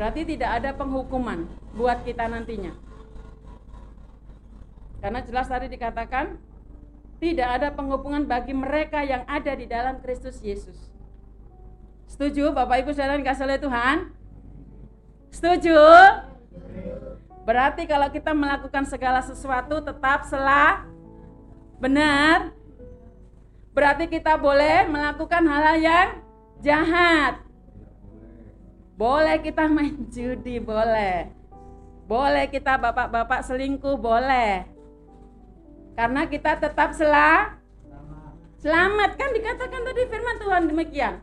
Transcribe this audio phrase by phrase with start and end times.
[0.00, 1.44] Berarti tidak ada penghukuman
[1.76, 2.72] buat kita nantinya.
[5.04, 6.40] Karena jelas tadi dikatakan
[7.20, 10.88] tidak ada penghukuman bagi mereka yang ada di dalam Kristus Yesus.
[12.08, 13.96] Setuju Bapak Ibu Saudara yang kasih oleh Tuhan?
[15.36, 15.76] Setuju?
[17.44, 20.88] Berarti kalau kita melakukan segala sesuatu tetap selah
[21.76, 22.56] benar.
[23.76, 26.08] Berarti kita boleh melakukan hal-hal yang
[26.64, 27.49] jahat.
[29.00, 31.32] Boleh kita main judi, boleh.
[32.04, 34.68] Boleh kita bapak-bapak selingkuh, boleh.
[35.96, 37.56] Karena kita tetap selah
[38.60, 39.16] selamat.
[39.16, 41.14] Kan dikatakan tadi firman Tuhan demikian.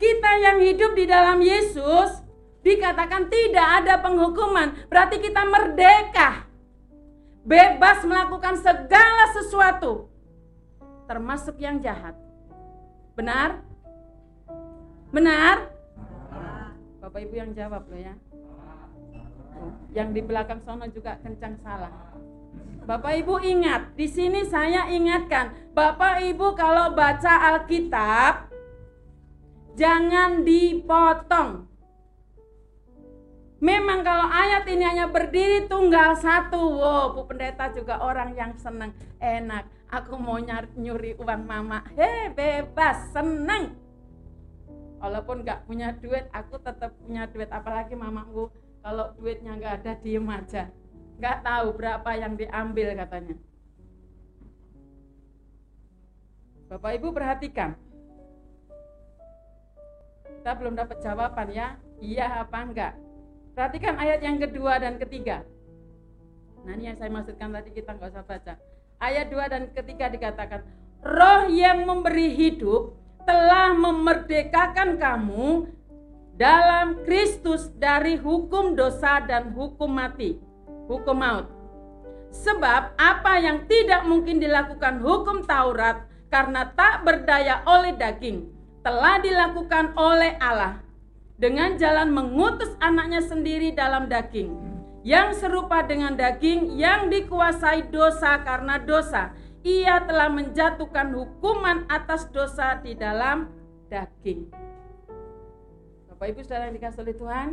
[0.00, 2.24] Kita yang hidup di dalam Yesus
[2.64, 4.88] dikatakan tidak ada penghukuman.
[4.88, 6.48] Berarti kita merdeka.
[7.44, 10.08] Bebas melakukan segala sesuatu.
[11.04, 12.16] Termasuk yang jahat.
[13.12, 13.60] Benar?
[15.12, 15.73] Benar?
[17.14, 18.14] Bapak Ibu yang jawab loh ya.
[19.94, 22.10] yang di belakang sono juga kencang salah.
[22.90, 28.50] Bapak Ibu ingat, di sini saya ingatkan, Bapak Ibu kalau baca Alkitab
[29.78, 31.70] jangan dipotong.
[33.62, 38.90] Memang kalau ayat ini hanya berdiri tunggal satu, wow, Bu Pendeta juga orang yang senang,
[39.22, 39.70] enak.
[39.86, 40.42] Aku mau
[40.74, 43.83] nyuri uang mama, hei bebas, senang.
[45.04, 47.52] Walaupun nggak punya duit, aku tetap punya duit.
[47.52, 48.48] Apalagi mamaku,
[48.80, 50.72] kalau duitnya nggak ada, diem aja.
[51.20, 53.36] Nggak tahu berapa yang diambil katanya.
[56.72, 57.76] Bapak Ibu perhatikan.
[60.24, 62.92] Kita belum dapat jawaban ya, iya apa enggak.
[63.52, 65.44] Perhatikan ayat yang kedua dan ketiga.
[66.64, 68.56] Nah ini yang saya maksudkan tadi kita nggak usah baca.
[69.04, 70.64] Ayat dua dan ketiga dikatakan,
[71.04, 75.68] Roh yang memberi hidup telah memerdekakan kamu
[76.36, 80.38] dalam Kristus dari hukum dosa dan hukum mati,
[80.88, 81.46] hukum maut.
[82.34, 88.50] Sebab apa yang tidak mungkin dilakukan hukum Taurat karena tak berdaya oleh daging,
[88.82, 90.82] telah dilakukan oleh Allah
[91.38, 94.54] dengan jalan mengutus anaknya sendiri dalam daging
[95.04, 102.78] yang serupa dengan daging yang dikuasai dosa karena dosa ia telah menjatuhkan hukuman atas dosa
[102.84, 103.48] di dalam
[103.88, 104.52] daging
[106.12, 107.48] Bapak Ibu Saudara yang dikasih oleh Tuhan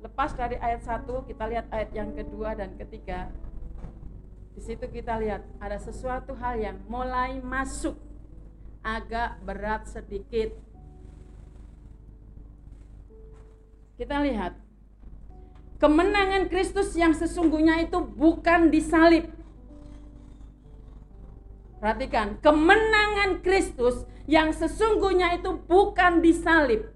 [0.00, 3.28] lepas dari ayat 1 kita lihat ayat yang kedua dan ketiga
[4.56, 7.94] di situ kita lihat ada sesuatu hal yang mulai masuk
[8.80, 10.56] agak berat sedikit
[14.00, 14.56] Kita lihat.
[15.76, 19.28] Kemenangan Kristus yang sesungguhnya itu bukan disalib.
[21.80, 26.92] Perhatikan, kemenangan Kristus yang sesungguhnya itu bukan disalib.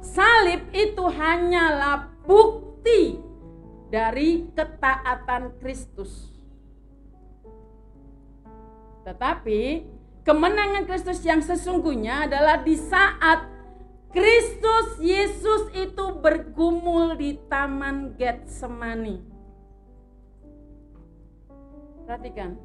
[0.00, 3.20] Salib itu hanyalah bukti
[3.92, 6.32] dari ketaatan Kristus.
[9.04, 9.84] Tetapi
[10.24, 13.46] kemenangan Kristus yang sesungguhnya adalah di saat
[14.16, 19.20] Kristus Yesus itu bergumul di Taman Getsemani.
[22.08, 22.56] Perhatikan,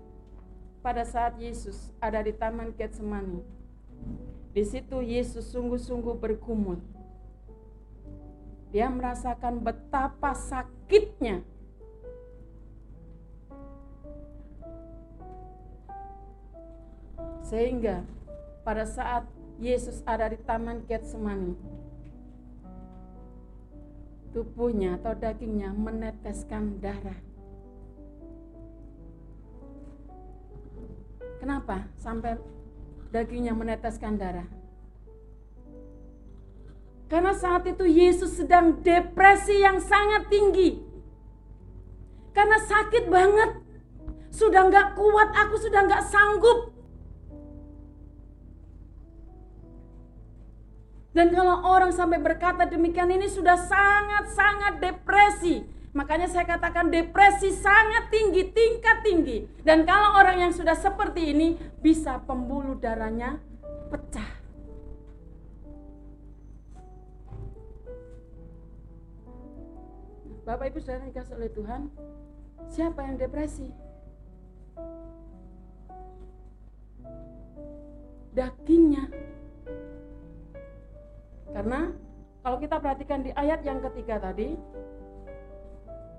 [0.81, 3.45] pada saat Yesus ada di Taman Getsemani,
[4.51, 6.81] di situ Yesus sungguh-sungguh bergumul.
[8.71, 11.43] Dia merasakan betapa sakitnya
[17.51, 18.07] sehingga
[18.63, 19.27] pada saat
[19.59, 21.59] Yesus ada di taman Getsemani.
[24.31, 27.30] Tubuhnya atau dagingnya meneteskan darah.
[31.41, 32.37] Kenapa sampai
[33.09, 34.45] dagingnya meneteskan darah?
[37.09, 40.77] Karena saat itu Yesus sedang depresi yang sangat tinggi.
[42.31, 43.51] Karena sakit banget.
[44.31, 46.71] Sudah nggak kuat, aku sudah nggak sanggup
[51.11, 55.67] Dan kalau orang sampai berkata demikian ini sudah sangat-sangat depresi.
[55.91, 59.43] Makanya saya katakan depresi sangat tinggi, tingkat tinggi.
[59.59, 63.43] Dan kalau orang yang sudah seperti ini bisa pembuluh darahnya
[63.91, 64.39] pecah.
[70.47, 71.81] Bapak Ibu saudara dikasih oleh Tuhan,
[72.71, 73.69] siapa yang depresi?
[78.31, 79.11] Dagingnya
[81.51, 81.91] karena
[82.41, 84.55] kalau kita perhatikan di ayat yang ketiga tadi,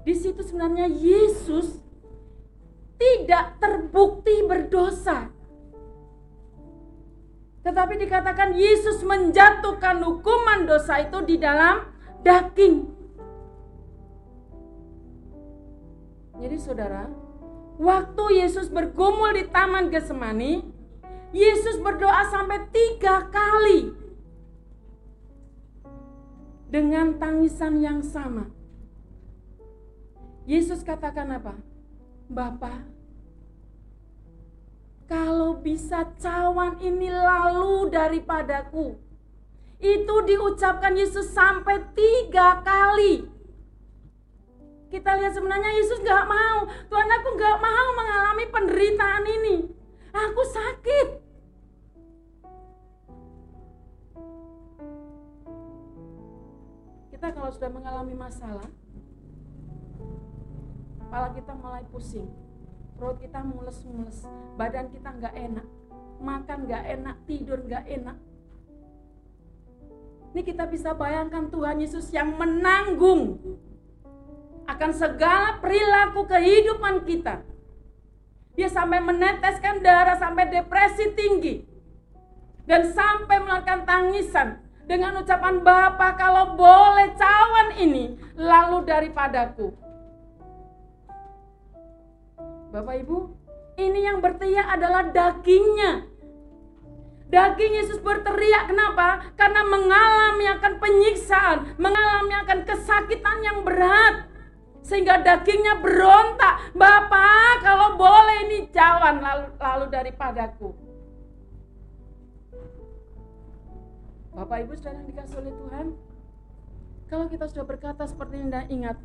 [0.02, 1.78] di situ sebenarnya Yesus
[2.99, 5.30] tidak terbukti berdosa.
[7.62, 11.87] Tetapi dikatakan Yesus menjatuhkan hukuman dosa itu di dalam
[12.26, 12.90] daging.
[16.42, 17.06] Jadi saudara,
[17.78, 20.59] waktu Yesus bergumul di Taman Getsemani,
[21.30, 23.94] Yesus berdoa sampai tiga kali
[26.66, 28.62] dengan tangisan yang sama.
[30.42, 31.54] Yesus katakan apa?
[32.26, 32.82] Bapak,
[35.06, 38.96] kalau bisa cawan ini lalu daripadaku.
[39.82, 43.26] Itu diucapkan Yesus sampai tiga kali.
[44.88, 46.70] Kita lihat sebenarnya Yesus gak mau.
[46.87, 49.56] Tuhan aku gak mau mengalami penderitaan ini.
[50.12, 51.08] Aku sakit.
[57.11, 58.68] Kita kalau sudah mengalami masalah,
[61.12, 62.25] kepala kita mulai pusing,
[62.97, 64.25] perut kita mules-mules,
[64.57, 65.66] badan kita nggak enak,
[66.16, 68.16] makan nggak enak, tidur nggak enak.
[70.33, 73.37] Ini kita bisa bayangkan Tuhan Yesus yang menanggung
[74.64, 77.45] akan segala perilaku kehidupan kita.
[78.57, 81.61] Dia sampai meneteskan darah sampai depresi tinggi.
[82.64, 89.81] Dan sampai melakukan tangisan dengan ucapan Bapa kalau boleh cawan ini lalu daripadaku.
[92.73, 93.17] Bapak Ibu,
[93.76, 96.09] ini yang berteriak adalah dagingnya.
[97.29, 99.29] Daging Yesus berteriak kenapa?
[99.37, 104.29] Karena mengalami akan penyiksaan, mengalami akan kesakitan yang berat.
[104.81, 110.73] Sehingga dagingnya berontak, Bapak kalau boleh ini jawan lalu, lalu daripadaku.
[114.33, 115.87] Bapak Ibu sudah yang dikasih oleh Tuhan,
[117.12, 118.97] kalau kita sudah berkata seperti ini dan ingat,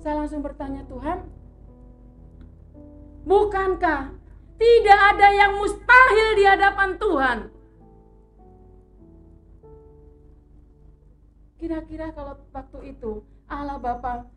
[0.00, 1.28] saya langsung bertanya Tuhan,
[3.26, 4.14] Bukankah
[4.54, 7.38] tidak ada yang mustahil di hadapan Tuhan?
[11.58, 14.30] Kira-kira kalau waktu itu Allah Bapa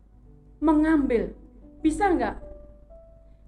[0.58, 1.30] mengambil,
[1.86, 2.34] bisa nggak?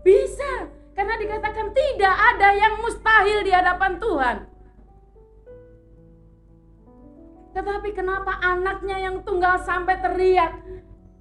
[0.07, 4.37] Bisa, karena dikatakan tidak ada yang mustahil di hadapan Tuhan.
[7.53, 10.55] Tetapi kenapa anaknya yang tunggal sampai teriak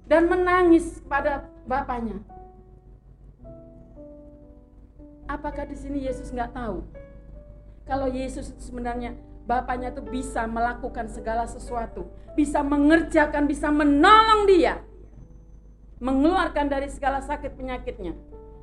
[0.06, 2.31] dan menangis pada bapaknya?
[5.30, 6.82] Apakah di sini Yesus nggak tahu?
[7.86, 12.06] Kalau Yesus sebenarnya Bapaknya tuh bisa melakukan segala sesuatu,
[12.38, 14.78] bisa mengerjakan, bisa menolong dia,
[15.98, 18.14] mengeluarkan dari segala sakit penyakitnya,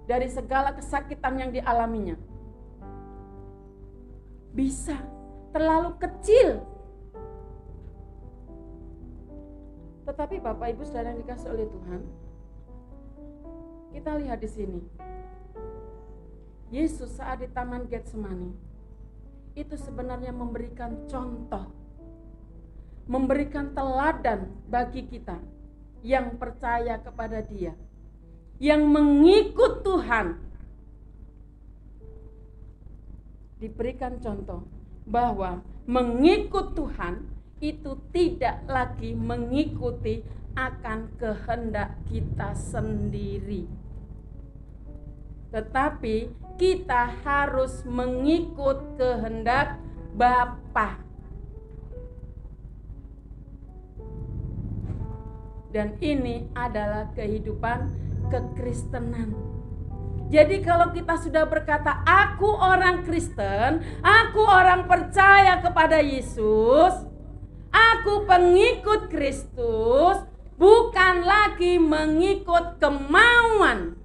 [0.07, 2.15] dari segala kesakitan yang dialaminya.
[4.55, 4.95] Bisa,
[5.51, 6.63] terlalu kecil.
[10.07, 12.01] Tetapi Bapak Ibu Saudara yang dikasih oleh Tuhan,
[13.99, 14.79] kita lihat di sini.
[16.69, 18.53] Yesus saat di Taman Getsemani
[19.57, 21.65] itu sebenarnya memberikan contoh,
[23.09, 25.41] memberikan teladan bagi kita
[26.05, 27.73] yang percaya kepada Dia,
[28.61, 30.37] yang mengikut Tuhan.
[33.57, 34.63] Diberikan contoh
[35.09, 37.25] bahwa mengikut Tuhan
[37.59, 40.21] itu tidak lagi mengikuti
[40.53, 43.67] akan kehendak kita sendiri
[45.49, 49.79] tetapi kita harus mengikut kehendak
[50.11, 50.99] Bapa.
[55.71, 57.87] Dan ini adalah kehidupan
[58.27, 59.31] kekristenan.
[60.29, 66.93] Jadi kalau kita sudah berkata aku orang Kristen, aku orang percaya kepada Yesus,
[67.71, 70.21] aku pengikut Kristus,
[70.59, 73.98] bukan lagi mengikut kemauan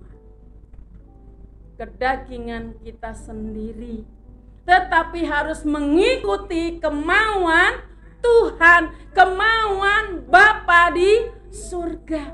[1.85, 4.09] kedagingan kita sendiri,
[4.65, 7.85] tetapi harus mengikuti kemauan
[8.25, 12.33] Tuhan, kemauan Bapa di surga.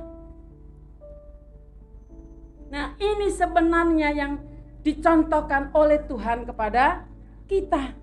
[2.71, 4.39] Nah, ini sebenarnya yang
[4.87, 7.03] dicontohkan oleh Tuhan kepada
[7.51, 7.99] kita.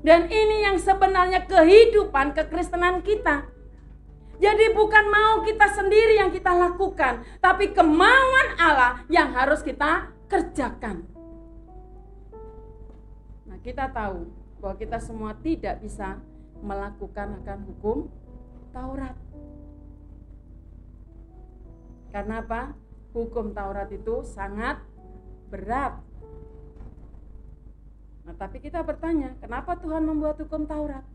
[0.00, 3.51] Dan ini yang sebenarnya kehidupan kekristenan kita.
[4.42, 11.06] Jadi bukan mau kita sendiri yang kita lakukan, tapi kemauan Allah yang harus kita kerjakan.
[13.46, 14.26] Nah, kita tahu
[14.58, 16.18] bahwa kita semua tidak bisa
[16.58, 18.10] melakukan akan hukum
[18.74, 19.14] Taurat.
[22.10, 22.74] Karena apa?
[23.14, 24.82] Hukum Taurat itu sangat
[25.54, 26.02] berat.
[28.26, 31.06] Nah, tapi kita bertanya, kenapa Tuhan membuat hukum Taurat?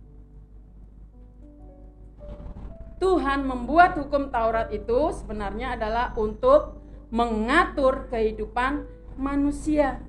[2.98, 6.82] Tuhan membuat hukum Taurat itu sebenarnya adalah untuk
[7.14, 8.84] mengatur kehidupan
[9.16, 10.02] manusia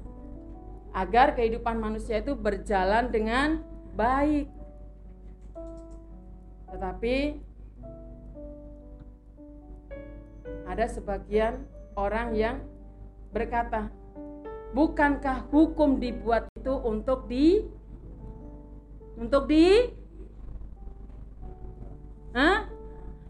[0.97, 3.61] agar kehidupan manusia itu berjalan dengan
[3.93, 4.49] baik.
[6.73, 7.17] Tetapi
[10.65, 11.61] ada sebagian
[11.93, 12.57] orang yang
[13.33, 13.93] berkata,
[14.73, 17.69] bukankah hukum dibuat itu untuk di
[19.21, 19.97] untuk di
[22.37, 22.78] Hah?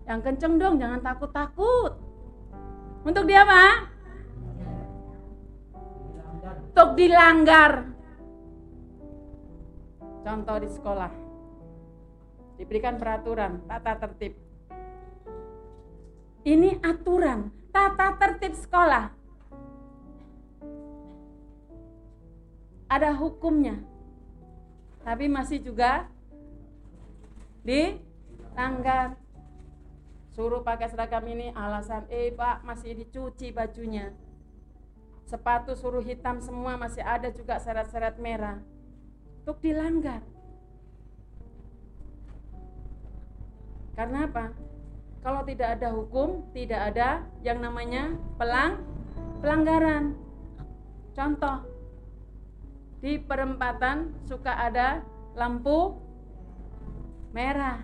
[0.08, 1.92] Yang kenceng dong, jangan takut-takut.
[3.04, 3.92] Untuk dia apa?
[6.72, 7.92] Untuk dilanggar.
[10.24, 11.12] Contoh di sekolah.
[12.56, 14.32] Diberikan peraturan, tata tertib.
[16.48, 19.12] Ini aturan, tata tertib sekolah.
[22.88, 23.76] Ada hukumnya.
[25.04, 26.08] Tapi masih juga
[27.60, 29.27] dilanggar.
[30.38, 34.14] Suruh pakai seragam ini alasan, eh pak masih dicuci bajunya.
[35.26, 38.62] Sepatu suruh hitam semua masih ada juga seret-seret merah.
[39.42, 40.22] Untuk dilanggar.
[43.98, 44.54] Karena apa?
[45.26, 48.78] Kalau tidak ada hukum, tidak ada yang namanya pelang
[49.42, 50.14] pelanggaran.
[51.18, 51.66] Contoh,
[53.02, 55.02] di perempatan suka ada
[55.34, 55.98] lampu
[57.34, 57.82] merah.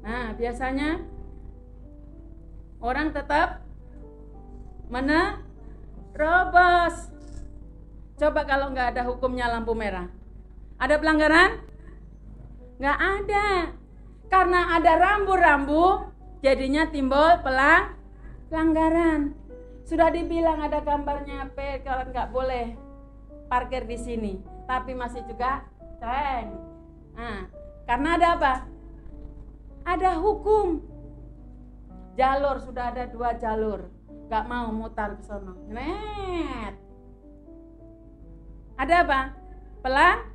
[0.00, 1.00] Nah, biasanya
[2.80, 3.60] orang tetap
[4.90, 5.48] menerobos.
[8.16, 10.08] Coba kalau nggak ada hukumnya lampu merah.
[10.80, 11.60] Ada pelanggaran?
[12.80, 13.76] Nggak ada.
[14.30, 16.08] Karena ada rambu-rambu,
[16.40, 17.96] jadinya timbul pelang
[18.48, 19.34] pelanggaran.
[19.84, 22.78] Sudah dibilang ada gambarnya P, kalian nggak boleh
[23.50, 24.38] parkir di sini,
[24.70, 25.66] tapi masih juga
[25.98, 26.54] tren.
[27.18, 27.50] Nah,
[27.90, 28.54] karena ada apa?
[29.84, 30.82] Ada hukum.
[32.18, 33.88] Jalur sudah ada dua jalur,
[34.28, 35.54] nggak mau mutar ke sana.
[35.70, 36.74] Net.
[38.76, 39.20] Ada apa?
[39.80, 40.30] Pelang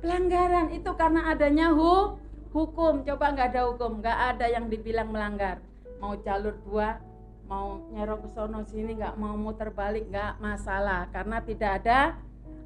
[0.00, 5.62] pelanggaran itu karena adanya hukum hukum coba nggak ada hukum nggak ada yang dibilang melanggar
[6.02, 6.98] mau jalur dua
[7.46, 12.18] mau nyerok ke sono sini nggak mau muter balik nggak masalah karena tidak ada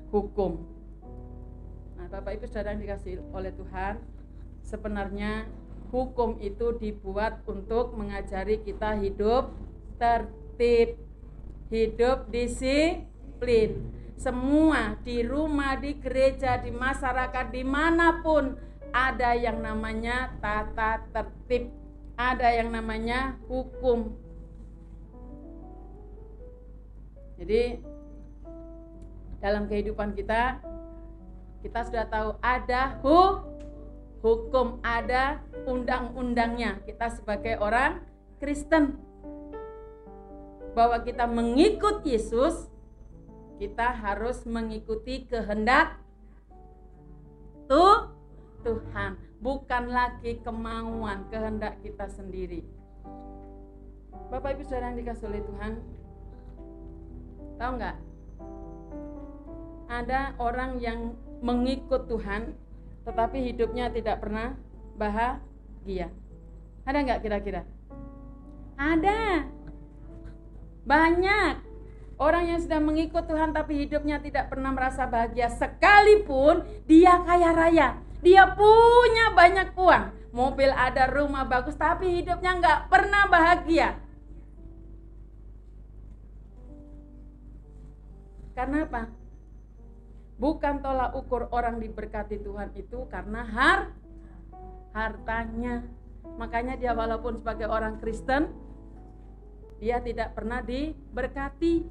[0.09, 0.63] hukum
[2.01, 4.01] nah bapak ibu saudara yang dikasih oleh Tuhan
[4.65, 5.45] sebenarnya
[5.95, 9.55] hukum itu dibuat untuk mengajari kita hidup
[9.95, 10.99] tertib
[11.71, 13.79] hidup disiplin
[14.19, 18.59] semua di rumah di gereja di masyarakat di mana pun
[18.95, 21.67] ada yang namanya tata tertib,
[22.15, 24.15] ada yang namanya hukum.
[27.35, 27.83] Jadi
[29.43, 30.63] dalam kehidupan kita
[31.67, 33.43] kita sudah tahu ada hu,
[34.25, 36.81] hukum, ada undang-undangnya.
[36.89, 38.01] Kita sebagai orang
[38.41, 38.97] Kristen
[40.73, 42.73] bahwa kita mengikut Yesus,
[43.61, 46.01] kita harus mengikuti kehendak
[47.69, 48.17] tuh
[48.65, 52.65] Tuhan, bukan lagi kemauan, kehendak kita sendiri.
[54.33, 55.73] Bapak Ibu Saudara yang dikasih oleh Tuhan,
[57.61, 57.97] tahu nggak?
[59.85, 61.13] Ada orang yang
[61.45, 62.57] mengikut Tuhan,
[63.05, 64.57] tetapi hidupnya tidak pernah
[64.97, 66.09] bahagia.
[66.85, 67.63] Ada nggak kira-kira?
[68.77, 69.49] Ada.
[70.85, 71.55] Banyak
[72.21, 77.89] orang yang sudah mengikut Tuhan tapi hidupnya tidak pernah merasa bahagia sekalipun dia kaya raya.
[78.25, 84.01] Dia punya banyak uang, mobil ada, rumah bagus, tapi hidupnya nggak pernah bahagia.
[88.57, 89.24] Karena apa?
[90.35, 93.95] Bukan tolak ukur orang diberkati Tuhan itu karena har
[94.91, 95.87] hartanya.
[96.35, 98.51] Makanya dia walaupun sebagai orang Kristen,
[99.79, 101.87] dia tidak pernah diberkati.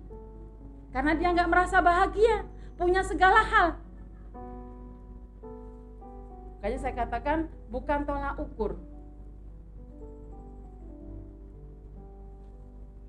[0.91, 2.43] Karena dia nggak merasa bahagia,
[2.75, 3.67] punya segala hal.
[6.59, 8.75] Makanya saya katakan bukan tolak ukur.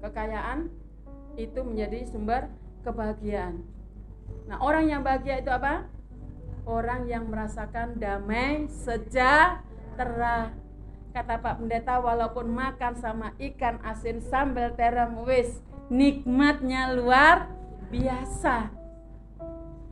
[0.03, 0.71] Kekayaan
[1.35, 2.51] itu menjadi sumber
[2.87, 3.74] kebahagiaan.
[4.45, 5.89] Nah, orang yang bahagia itu apa?
[6.65, 10.53] Orang yang merasakan damai sejahtera.
[11.15, 17.49] Kata Pak Pendeta, walaupun makan sama ikan asin sambal terem wis nikmatnya luar
[17.89, 18.73] biasa.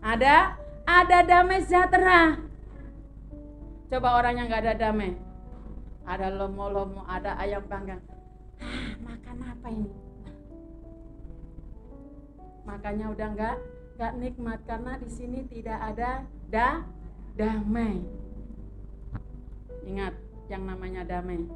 [0.03, 2.43] Ada ada damai sejahtera.
[3.93, 5.15] Coba orang yang nggak ada damai.
[6.03, 8.03] Ada lomo-lomo, ada ayam panggang.
[8.59, 9.93] Ah, makan apa ini?
[12.67, 13.57] Makanya udah nggak
[14.03, 16.83] nggak nikmat karena di sini tidak ada da
[17.39, 18.03] damai.
[19.87, 20.19] Ingat
[20.51, 21.47] yang namanya damai.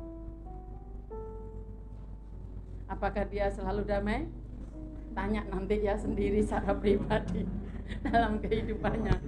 [2.87, 4.31] Apakah dia selalu damai?
[5.11, 7.51] Tanya nanti ya sendiri secara pribadi
[8.07, 9.19] dalam kehidupannya.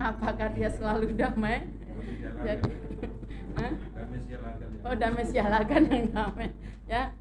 [0.00, 1.68] Apakah dia selalu damai?
[2.48, 2.64] jadi
[4.88, 6.48] Oh, damai sialakan yang damai.
[6.88, 7.12] Ya,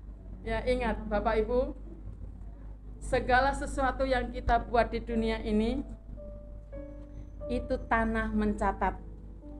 [0.48, 1.76] ya ingat Bapak Ibu,
[3.04, 5.84] segala sesuatu yang kita buat di dunia ini
[7.52, 8.96] itu tanah mencatat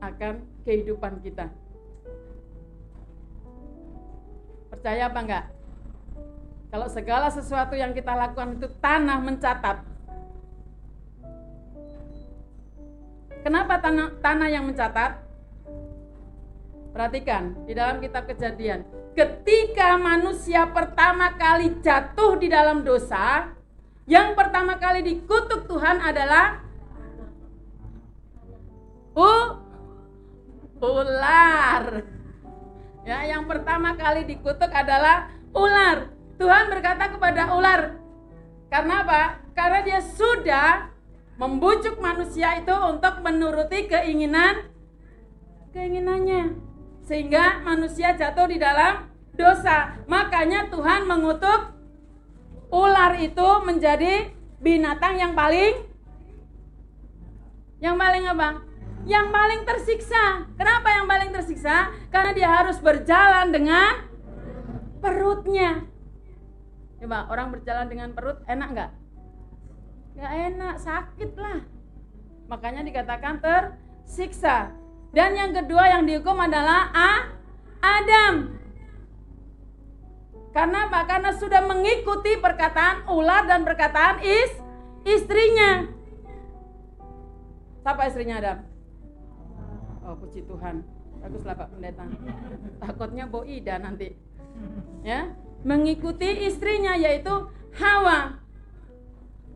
[0.00, 1.52] akan kehidupan kita.
[4.72, 5.44] Percaya apa enggak?
[6.72, 9.76] Kalau segala sesuatu yang kita lakukan itu tanah mencatat.
[13.44, 15.20] Kenapa tanah, tanah yang mencatat?
[16.90, 19.03] Perhatikan di dalam kitab kejadian.
[19.14, 23.54] Ketika manusia pertama kali jatuh di dalam dosa,
[24.10, 26.58] yang pertama kali dikutuk Tuhan adalah
[29.14, 29.30] u
[30.82, 32.02] ular.
[33.06, 36.10] Ya, yang pertama kali dikutuk adalah ular.
[36.34, 37.94] Tuhan berkata kepada ular,
[38.66, 39.22] karena apa?
[39.54, 40.90] Karena dia sudah
[41.38, 44.66] membujuk manusia itu untuk menuruti keinginan
[45.70, 46.63] keinginannya.
[47.04, 49.92] Sehingga manusia jatuh di dalam dosa.
[50.08, 51.76] Makanya Tuhan mengutuk
[52.72, 55.84] ular itu menjadi binatang yang paling
[57.84, 58.64] yang paling apa?
[59.04, 60.48] Yang paling tersiksa.
[60.56, 61.92] Kenapa yang paling tersiksa?
[62.08, 64.08] Karena dia harus berjalan dengan
[65.04, 65.84] perutnya.
[66.96, 68.90] Coba orang berjalan dengan perut enak nggak?
[70.16, 71.60] Nggak enak, sakit lah.
[72.48, 74.72] Makanya dikatakan tersiksa.
[75.14, 77.30] Dan yang kedua yang dihukum adalah A,
[77.78, 78.58] Adam.
[80.50, 81.06] Karena apa?
[81.06, 84.50] Karena sudah mengikuti perkataan ular dan perkataan is
[85.06, 85.86] istrinya.
[87.86, 88.58] Siapa istrinya Adam?
[90.02, 90.82] Oh puji Tuhan.
[91.22, 92.04] Baguslah Pak Pendeta.
[92.82, 94.18] Takutnya Boida nanti.
[95.06, 95.30] Ya,
[95.62, 98.42] mengikuti istrinya yaitu Hawa.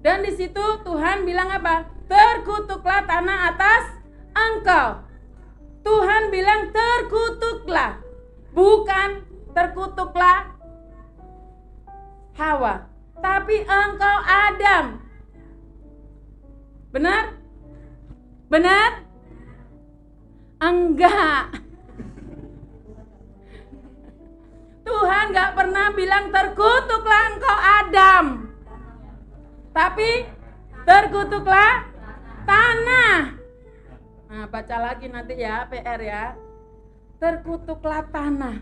[0.03, 1.91] Dan di situ Tuhan bilang apa?
[2.07, 3.85] Terkutuklah tanah atas
[4.33, 5.08] engkau.
[5.83, 8.03] Tuhan bilang terkutuklah.
[8.53, 9.23] Bukan
[9.55, 10.59] terkutuklah
[12.39, 12.87] Hawa,
[13.19, 15.03] tapi engkau Adam.
[16.95, 17.35] Benar?
[18.47, 18.91] Benar?
[20.63, 21.59] Enggak.
[24.87, 28.25] Tuhan gak pernah bilang terkutuklah engkau Adam.
[29.75, 30.11] Tapi
[30.87, 31.91] terkutuklah
[32.47, 33.38] tanah.
[34.29, 36.25] Nah, baca lagi nanti ya PR ya.
[37.17, 38.61] Terkutuklah tanah.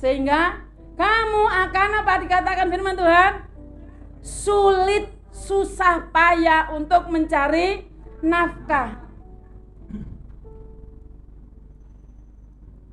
[0.00, 0.64] Sehingga
[0.96, 3.32] kamu akan apa dikatakan firman Tuhan?
[4.24, 7.86] Sulit, susah, payah untuk mencari
[8.24, 9.04] nafkah.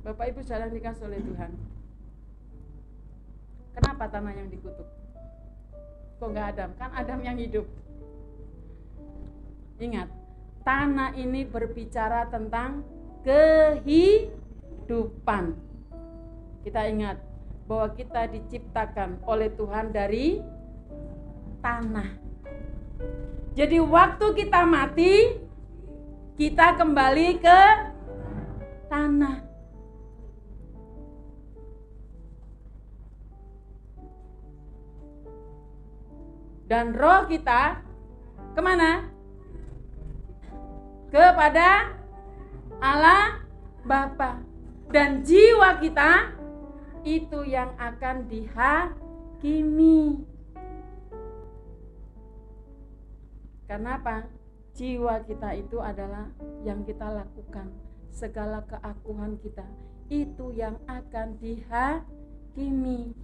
[0.06, 1.50] Bapak Ibu sedang dikasih oleh Tuhan.
[3.74, 4.86] Kenapa tanah yang dikutuk?
[6.22, 6.70] Kok nggak Adam?
[6.78, 7.66] Kan Adam yang hidup.
[9.82, 10.08] Ingat,
[10.66, 12.82] tanah ini berbicara tentang
[13.22, 14.34] kehidupan.
[16.66, 17.22] Kita ingat
[17.70, 20.42] bahwa kita diciptakan oleh Tuhan dari
[21.62, 22.18] tanah.
[23.54, 25.38] Jadi waktu kita mati,
[26.34, 27.60] kita kembali ke
[28.90, 29.46] tanah.
[36.66, 37.78] dan roh kita
[38.58, 39.15] ke mana?
[41.06, 41.94] Kepada
[42.82, 43.46] Allah
[43.86, 44.42] Bapa
[44.90, 46.34] dan jiwa kita
[47.06, 50.26] itu yang akan dihakimi.
[53.70, 54.26] Karena apa?
[54.74, 56.28] Jiwa kita itu adalah
[56.66, 57.70] yang kita lakukan.
[58.10, 59.64] Segala keakuan kita
[60.10, 63.14] itu yang akan dihakimi.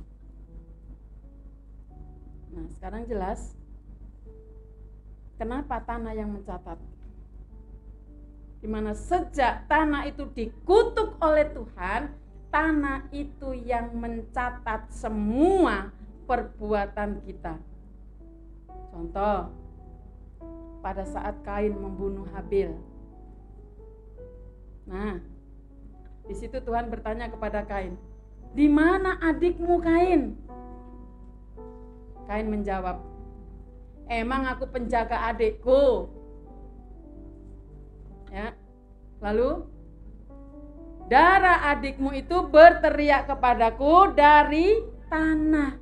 [2.53, 3.57] Nah, sekarang jelas
[5.41, 6.92] kenapa tanah yang mencatat.
[8.63, 12.15] Di mana sejak tanah itu dikutuk oleh Tuhan,
[12.55, 15.91] tanah itu yang mencatat semua
[16.31, 17.59] perbuatan kita.
[18.95, 19.51] Contoh,
[20.79, 22.71] pada saat Kain membunuh Habil.
[24.87, 25.19] Nah,
[26.31, 27.99] di situ Tuhan bertanya kepada Kain,
[28.55, 30.39] "Di mana adikmu Kain?"
[32.31, 33.03] Kain menjawab,
[34.07, 36.22] "Emang aku penjaga adikku?"
[38.33, 38.57] Ya.
[39.21, 39.69] Lalu
[41.07, 44.81] darah adikmu itu berteriak kepadaku dari
[45.13, 45.77] tanah.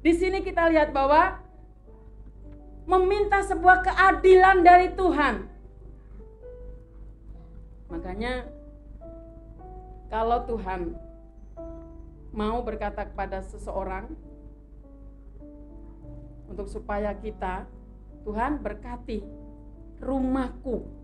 [0.00, 1.42] Di sini kita lihat bahwa
[2.86, 5.34] meminta sebuah keadilan dari Tuhan.
[7.90, 8.46] Makanya
[10.06, 10.94] kalau Tuhan
[12.30, 14.14] mau berkata kepada seseorang,
[16.46, 17.66] untuk supaya kita
[18.22, 19.22] Tuhan berkati
[19.98, 20.95] rumahku.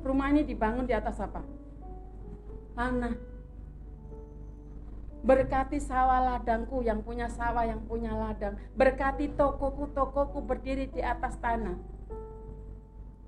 [0.00, 1.44] Rumah ini dibangun di atas apa?
[2.72, 3.14] Tanah.
[5.20, 8.56] Berkati sawah ladangku yang punya sawah yang punya ladang.
[8.72, 11.76] Berkati tokoku tokoku berdiri di atas tanah.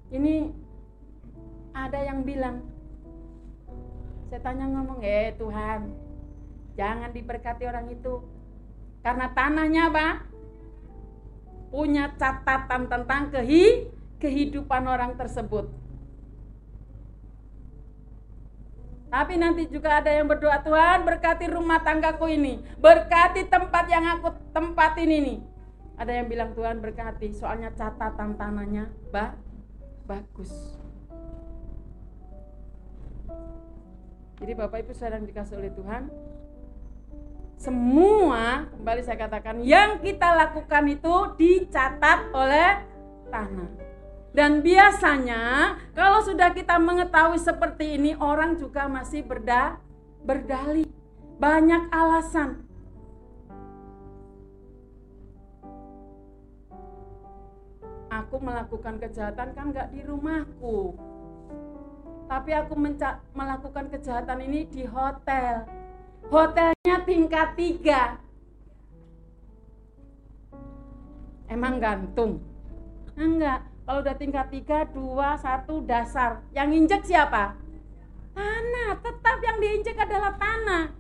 [0.09, 0.49] Ini
[1.77, 2.65] ada yang bilang,
[4.33, 5.93] saya tanya ngomong, eh Tuhan,
[6.77, 8.25] jangan diberkati orang itu.
[9.05, 10.09] Karena tanahnya apa?
[11.69, 15.82] Punya catatan tentang kehi, kehidupan orang tersebut.
[19.13, 24.33] Tapi nanti juga ada yang berdoa Tuhan berkati rumah tanggaku ini, berkati tempat yang aku
[24.57, 25.35] tempatin ini.
[26.01, 29.37] Ada yang bilang Tuhan berkati, soalnya catatan tanahnya bah,
[30.09, 30.81] bagus.
[34.41, 36.09] Jadi Bapak Ibu sedang dikasih oleh Tuhan,
[37.61, 42.81] semua kembali saya katakan yang kita lakukan itu dicatat oleh
[43.29, 43.92] tanah.
[44.33, 49.77] Dan biasanya kalau sudah kita mengetahui seperti ini orang juga masih berda
[50.25, 50.89] berdalih.
[51.37, 52.65] Banyak alasan.
[58.09, 60.97] Aku melakukan kejahatan kan nggak di rumahku.
[62.25, 62.73] Tapi aku
[63.37, 65.69] melakukan kejahatan ini di hotel.
[66.33, 68.17] Hotelnya tingkat tiga.
[71.53, 72.41] Emang gantung?
[73.13, 75.05] Enggak kalau udah tingkat 3, 2,
[75.37, 76.41] 1 dasar.
[76.57, 77.61] Yang injek siapa?
[78.33, 78.97] Tanah.
[79.05, 80.97] Tetap yang diinjek adalah tanah.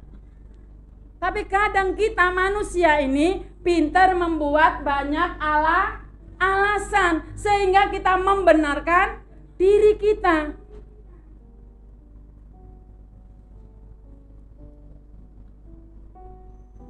[1.16, 6.04] Tapi kadang kita manusia ini pintar membuat banyak ala
[6.36, 9.24] alasan sehingga kita membenarkan
[9.56, 10.52] diri kita.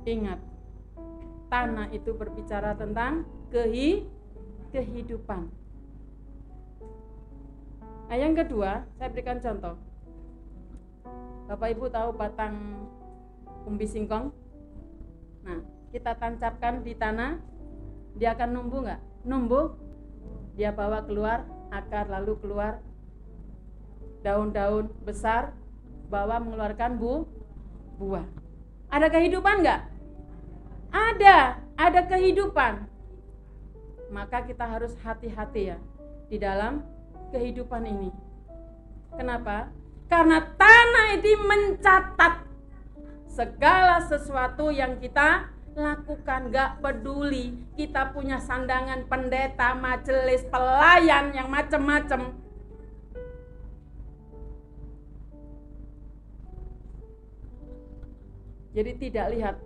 [0.02, 0.42] Ingat,
[1.46, 3.22] tanah itu berbicara tentang
[3.54, 4.02] kehi
[4.74, 5.61] kehidupan.
[8.12, 9.72] Nah, yang kedua, saya berikan contoh.
[11.48, 12.84] Bapak Ibu tahu batang
[13.64, 14.28] umbi singkong?
[15.40, 15.64] Nah,
[15.96, 17.40] kita tancapkan di tanah,
[18.20, 19.00] dia akan numbuh nggak?
[19.24, 19.72] Numbuh,
[20.60, 22.84] dia bawa keluar akar lalu keluar
[24.20, 25.56] daun-daun besar,
[26.12, 27.24] bawa mengeluarkan bu,
[27.96, 28.28] buah.
[28.92, 29.82] Ada kehidupan nggak?
[30.92, 32.84] Ada, ada kehidupan.
[34.12, 35.80] Maka kita harus hati-hati ya
[36.28, 36.91] di dalam
[37.32, 38.10] kehidupan ini.
[39.16, 39.72] Kenapa?
[40.12, 42.34] Karena tanah ini mencatat
[43.32, 52.36] segala sesuatu yang kita lakukan gak peduli kita punya sandangan pendeta majelis pelayan yang macam-macam
[58.76, 59.56] jadi tidak lihat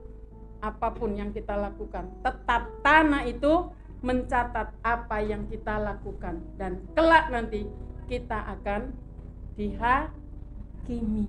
[0.62, 3.66] apa pun yang kita lakukan tetap tanah itu
[4.06, 7.66] mencatat apa yang kita lakukan dan kelak nanti
[8.06, 8.94] kita akan
[9.58, 11.26] dihakimi.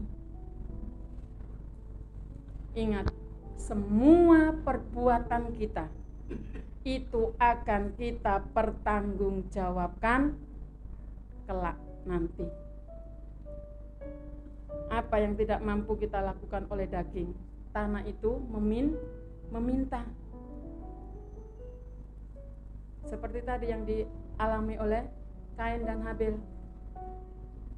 [2.77, 3.09] Ingat,
[3.57, 5.89] semua perbuatan kita
[6.85, 10.37] itu akan kita pertanggungjawabkan
[11.49, 12.45] kelak nanti.
[14.93, 17.33] Apa yang tidak mampu kita lakukan oleh daging,
[17.73, 18.93] tanah itu memin
[19.49, 20.05] meminta
[23.07, 25.03] seperti tadi yang dialami oleh
[25.55, 26.35] Kain dan Habil.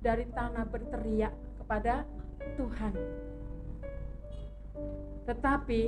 [0.02, 2.08] Dari tanah berteriak kepada
[2.58, 2.94] Tuhan.
[5.28, 5.82] Tetapi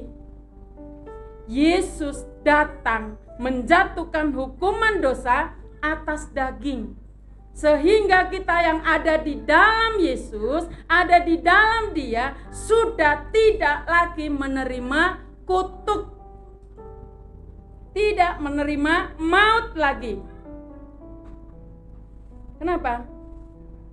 [1.49, 6.93] Yesus datang menjatuhkan hukuman dosa atas daging.
[7.51, 15.19] Sehingga kita yang ada di dalam Yesus, ada di dalam Dia, sudah tidak lagi menerima
[15.43, 16.20] kutuk
[17.91, 20.15] tidak menerima maut lagi.
[22.61, 23.03] Kenapa?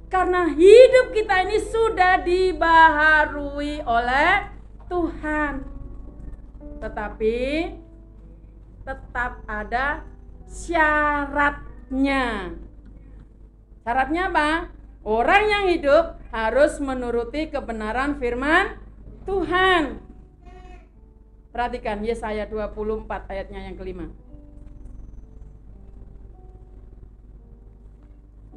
[0.09, 4.49] Karena hidup kita ini sudah dibaharui oleh
[4.89, 5.69] Tuhan.
[6.81, 7.39] Tetapi
[8.89, 10.01] tetap ada
[10.49, 12.57] syaratnya.
[13.85, 14.73] Syaratnya apa?
[15.05, 18.81] Orang yang hidup harus menuruti kebenaran firman
[19.29, 20.08] Tuhan.
[21.49, 24.07] Perhatikan Yesaya 24 ayatnya yang kelima.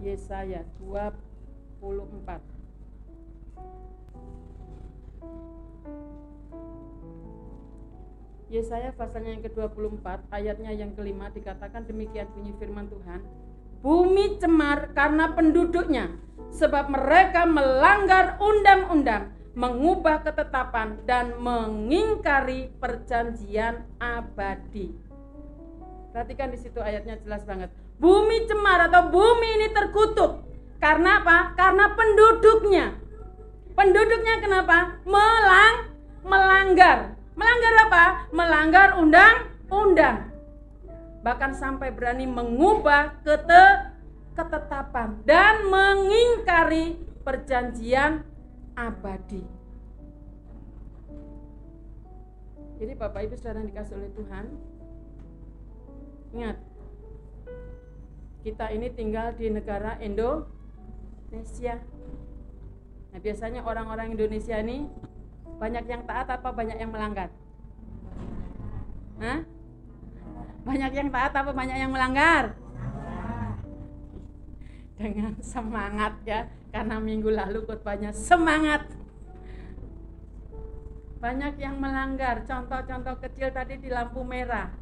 [0.02, 2.42] Yesaya 24
[8.52, 13.22] Yesaya pasalnya yang ke-24 ayatnya yang kelima dikatakan demikian bunyi firman Tuhan
[13.86, 16.18] Bumi cemar karena penduduknya
[16.52, 24.96] sebab mereka melanggar undang-undang mengubah ketetapan dan mengingkari perjanjian abadi.
[26.12, 27.72] Perhatikan di situ ayatnya jelas banget.
[28.00, 30.50] Bumi cemar atau bumi ini terkutuk
[30.82, 31.54] Karena apa?
[31.54, 32.98] Karena penduduknya.
[33.78, 34.98] Penduduknya kenapa?
[35.06, 35.94] Melang
[36.26, 37.14] melanggar.
[37.38, 38.04] Melanggar apa?
[38.34, 40.34] Melanggar undang-undang.
[41.22, 43.94] Bahkan sampai berani mengubah kete
[44.34, 48.26] ketetapan dan mengingkari perjanjian
[48.76, 49.44] abadi.
[52.82, 54.46] Jadi Bapak Ibu Saudara dikasih oleh Tuhan,
[56.34, 56.58] ingat
[58.42, 61.78] kita ini tinggal di negara Indonesia.
[63.14, 64.90] Nah, biasanya orang-orang Indonesia ini
[65.62, 67.30] banyak yang taat apa banyak yang melanggar?
[69.22, 69.46] Hah?
[70.66, 72.58] Banyak yang taat apa banyak yang melanggar?
[74.98, 78.88] Dengan semangat ya, karena minggu lalu khotbahnya semangat.
[81.22, 82.48] Banyak yang melanggar.
[82.50, 84.82] Contoh-contoh kecil tadi di lampu merah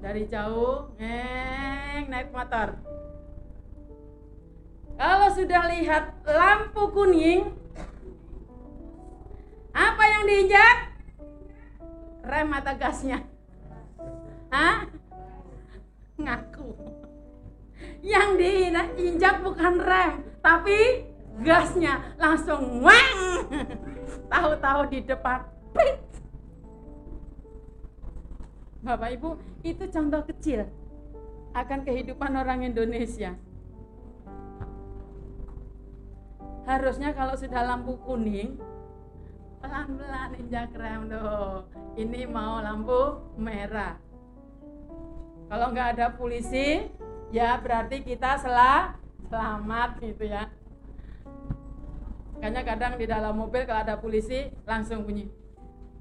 [0.00, 2.72] dari jauh ngeng naik motor
[4.96, 7.52] kalau sudah lihat lampu kuning
[9.76, 10.76] apa yang diinjak
[12.24, 13.20] rem atau gasnya
[14.50, 14.88] Hah?
[16.16, 16.99] ngaku
[18.00, 21.04] yang diinjak bukan rem tapi
[21.44, 23.44] gasnya langsung wang
[24.32, 26.10] tahu-tahu di depan prit
[28.80, 30.64] Bapak Ibu, itu contoh kecil
[31.52, 33.36] akan kehidupan orang Indonesia.
[36.64, 38.56] Harusnya kalau sudah lampu kuning,
[39.60, 41.68] pelan-pelan injak rem loh.
[41.92, 44.00] Ini mau lampu merah.
[45.52, 46.88] Kalau nggak ada polisi,
[47.30, 48.94] ya berarti kita selah
[49.30, 50.50] selamat gitu ya.
[52.36, 55.28] Makanya kadang di dalam mobil kalau ada polisi langsung bunyi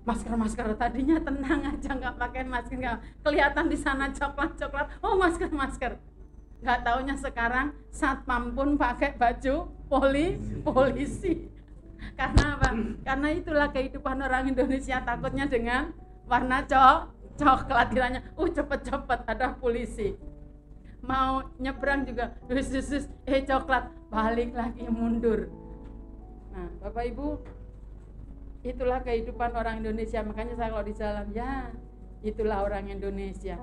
[0.08, 5.20] masker masker tadinya tenang aja nggak pakai masker nggak kelihatan di sana coklat coklat oh
[5.22, 6.02] masker masker
[6.66, 11.48] nggak taunya sekarang satpam pun pakai baju poli polisi.
[12.16, 12.72] Karena apa?
[13.04, 15.92] Karena itulah kehidupan orang Indonesia takutnya dengan
[16.28, 16.98] warna cok
[17.40, 20.16] coklat kiranya uh cepet cepet ada polisi
[21.04, 22.36] mau nyebrang juga.
[22.48, 23.92] Sus sus eh coklat.
[24.10, 25.48] Balik lagi mundur.
[26.54, 27.40] Nah bapak ibu
[28.66, 30.20] itulah kehidupan orang Indonesia.
[30.26, 31.72] Makanya saya kalau di jalan ya
[32.26, 33.56] itulah orang Indonesia.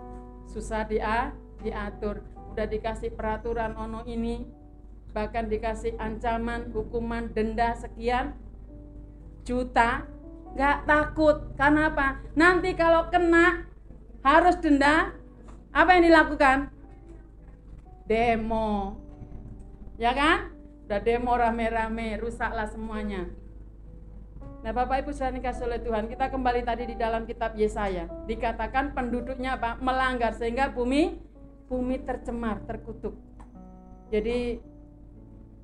[0.49, 2.25] Susah dia diatur.
[2.57, 4.47] Udah dikasih peraturan ono ini
[5.13, 8.37] bahkan dikasih ancaman hukuman denda sekian
[9.45, 10.05] juta
[10.57, 11.53] nggak takut.
[11.61, 12.25] Karena apa?
[12.33, 13.69] Nanti kalau kena
[14.25, 15.13] harus denda.
[15.77, 16.73] Apa yang dilakukan
[18.07, 18.97] demo.
[19.99, 20.55] Ya kan?
[20.87, 23.27] Udah demo rame-rame rusaklah semuanya.
[24.63, 28.07] Nah Bapak Ibu saudara kasih oleh Tuhan Kita kembali tadi di dalam kitab Yesaya.
[28.27, 29.79] Dikatakan penduduknya apa?
[29.83, 31.19] Melanggar sehingga bumi
[31.67, 33.19] Bumi tercemar, terkutuk.
[34.15, 34.63] Jadi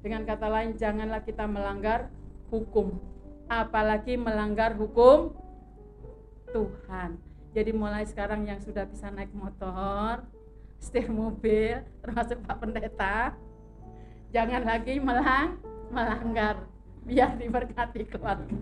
[0.03, 2.11] Dengan kata lain janganlah kita melanggar
[2.51, 2.99] hukum.
[3.47, 5.31] Apalagi melanggar hukum
[6.51, 7.23] Tuhan.
[7.55, 10.27] Jadi mulai sekarang yang sudah bisa naik motor
[10.83, 13.39] Setir mobil Termasuk Pak Pendeta
[14.35, 16.65] Jangan lagi melang melanggar
[17.05, 18.49] biar diberkati keluarga.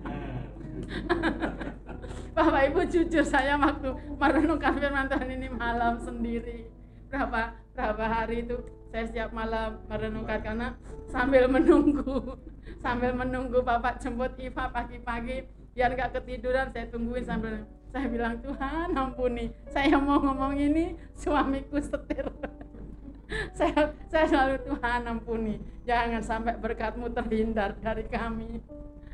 [2.34, 6.66] Bapak Ibu jujur saya waktu merenungkan firman Tuhan ini malam sendiri.
[7.06, 8.58] Berapa berapa hari itu
[8.90, 10.74] saya setiap malam merenungkan karena
[11.06, 12.34] sambil menunggu
[12.82, 18.94] sambil menunggu Bapak jemput Iva pagi-pagi biar nggak ketiduran saya tungguin sambil saya bilang Tuhan
[18.94, 19.50] ampuni.
[19.66, 22.26] Saya mau ngomong ini suamiku setir.
[23.54, 25.62] Saya saya selalu Tuhan ampuni.
[25.86, 28.58] Jangan sampai berkatmu terhindar dari kami.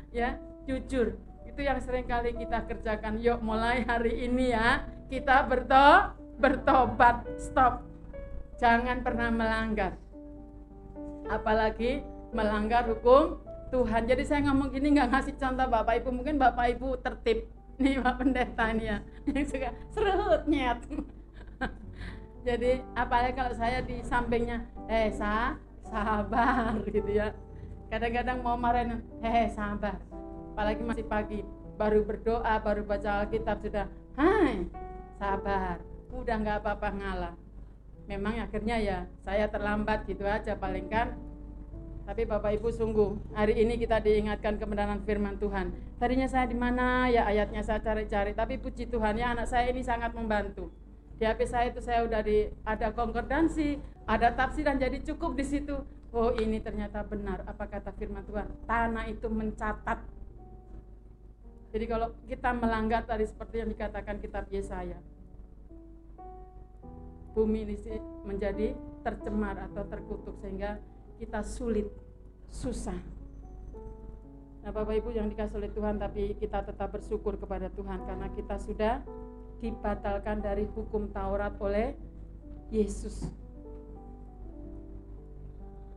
[0.09, 1.13] Ya jujur.
[1.45, 3.21] Itu yang sering kali kita kerjakan.
[3.21, 4.89] Yuk mulai hari ini ya.
[5.05, 7.29] Kita berto bertobat.
[7.37, 7.85] Stop.
[8.57, 9.93] Jangan pernah melanggar.
[11.29, 12.01] Apalagi
[12.33, 13.37] melanggar hukum
[13.69, 14.09] Tuhan.
[14.09, 16.09] Jadi saya ngomong gini nggak ngasih contoh bapak ibu.
[16.09, 17.45] Mungkin bapak ibu tertib
[17.77, 18.97] nih pak pendeta nih ya
[19.29, 20.79] yang suka serut nyet.
[22.47, 27.35] Jadi apalagi kalau saya di sampingnya eh sa sabar gitu ya.
[27.87, 29.99] Kadang-kadang mau marahin hehe sabar.
[30.55, 31.39] Apalagi masih pagi
[31.77, 33.85] baru berdoa baru baca Alkitab sudah
[34.17, 34.65] hai
[35.19, 35.77] sabar.
[36.11, 37.35] Udah nggak apa-apa ngalah.
[38.07, 41.19] Memang akhirnya ya saya terlambat gitu aja paling kan
[42.07, 45.75] tapi Bapak Ibu sungguh hari ini kita diingatkan kebenaran firman Tuhan.
[45.99, 47.11] Tadinya saya di mana?
[47.11, 50.71] Ya ayatnya saya cari-cari, tapi puji Tuhan ya anak saya ini sangat membantu.
[51.19, 53.75] Di HP saya itu saya udah di ada konkordansi
[54.07, 55.83] ada tafsiran jadi cukup di situ.
[56.15, 58.55] Oh ini ternyata benar apa kata firman Tuhan?
[58.63, 59.99] Tanah itu mencatat.
[61.75, 64.95] Jadi kalau kita melanggar tadi seperti yang dikatakan kitab Yesaya
[67.35, 67.77] bumi ini
[68.25, 68.73] menjadi
[69.05, 70.81] tercemar atau terkutuk sehingga
[71.17, 71.89] kita sulit,
[72.47, 72.97] susah.
[74.61, 78.55] Nah, Bapak Ibu yang dikasih oleh Tuhan, tapi kita tetap bersyukur kepada Tuhan karena kita
[78.61, 79.01] sudah
[79.57, 81.97] dibatalkan dari hukum Taurat oleh
[82.69, 83.25] Yesus.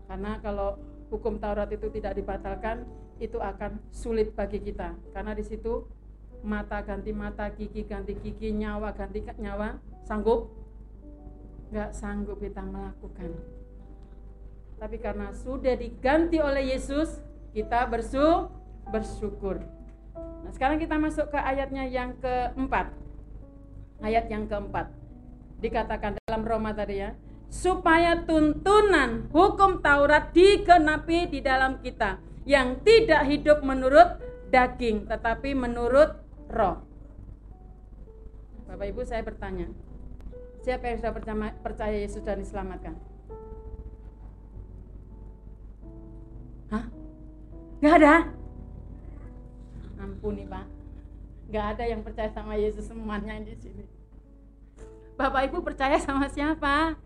[0.08, 0.80] Karena kalau
[1.12, 2.86] hukum Taurat itu tidak dibatalkan,
[3.20, 4.96] itu akan sulit bagi kita.
[5.12, 5.84] Karena di situ
[6.40, 9.76] mata ganti mata, gigi ganti gigi, nyawa ganti nyawa,
[10.08, 10.48] sanggup?
[11.68, 13.59] Enggak sanggup kita melakukan.
[14.80, 17.20] Tapi karena sudah diganti oleh Yesus,
[17.52, 18.60] kita bersyukur
[18.90, 19.62] bersyukur.
[20.18, 22.90] Nah, sekarang kita masuk ke ayatnya yang keempat.
[24.02, 24.90] Ayat yang keempat.
[25.62, 27.14] Dikatakan dalam Roma tadi ya,
[27.48, 32.18] supaya tuntunan hukum Taurat dikenapi di dalam kita
[32.48, 34.18] yang tidak hidup menurut
[34.48, 36.16] daging tetapi menurut
[36.48, 36.82] roh.
[38.66, 39.68] Bapak Ibu saya bertanya,
[40.64, 41.12] siapa yang sudah
[41.60, 43.09] percaya Yesus dan diselamatkan?
[46.70, 46.84] Hah?
[47.82, 48.40] Gak ada?
[50.00, 50.64] ampuni pak
[51.52, 53.84] nggak ada yang percaya sama Yesus semuanya di sini
[55.20, 56.96] Bapak Ibu percaya sama siapa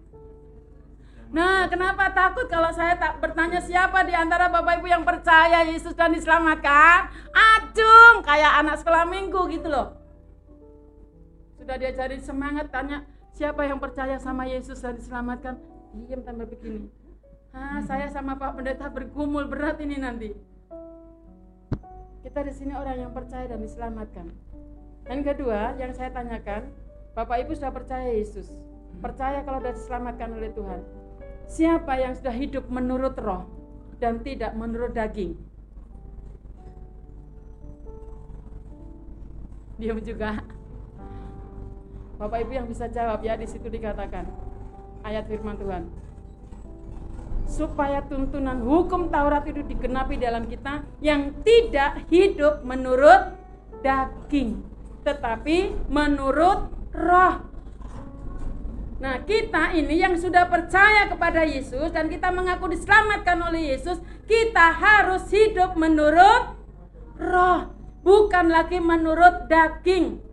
[1.35, 5.91] Nah, kenapa takut kalau saya tak bertanya siapa di antara Bapak Ibu yang percaya Yesus
[5.99, 7.11] dan diselamatkan?
[7.35, 9.99] Acung, kayak anak sekolah minggu gitu loh.
[11.59, 13.03] Sudah diajarin semangat, tanya
[13.35, 15.59] siapa yang percaya sama Yesus dan diselamatkan?
[16.07, 16.87] Diam tambah begini.
[17.55, 20.35] Ah, saya sama Pak Pendeta bergumul berat ini nanti.
[22.27, 24.27] Kita di sini orang yang percaya dan diselamatkan.
[25.07, 26.67] Dan kedua, yang saya tanyakan,
[27.15, 28.51] Bapak Ibu sudah percaya Yesus,
[28.99, 30.83] percaya kalau sudah diselamatkan oleh Tuhan.
[31.47, 33.47] Siapa yang sudah hidup menurut roh
[34.03, 35.39] dan tidak menurut daging?
[39.79, 40.43] Diam juga.
[42.19, 44.27] Bapak Ibu yang bisa jawab ya di situ dikatakan
[45.07, 45.87] ayat firman Tuhan
[47.55, 53.39] supaya tuntunan hukum Taurat itu digenapi dalam kita yang tidak hidup menurut
[53.87, 54.75] daging
[55.05, 57.35] tetapi menurut roh.
[59.05, 64.73] Nah, kita ini yang sudah percaya kepada Yesus dan kita mengaku diselamatkan oleh Yesus, kita
[64.73, 66.57] harus hidup menurut
[67.21, 67.69] roh,
[68.01, 70.24] bukan lagi menurut daging.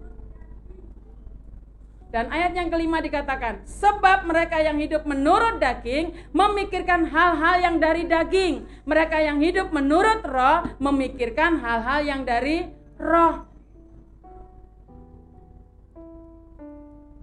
[2.12, 8.04] Dan ayat yang kelima dikatakan, sebab mereka yang hidup menurut daging memikirkan hal-hal yang dari
[8.04, 8.68] daging.
[8.84, 12.68] Mereka yang hidup menurut roh memikirkan hal-hal yang dari
[13.00, 13.48] roh.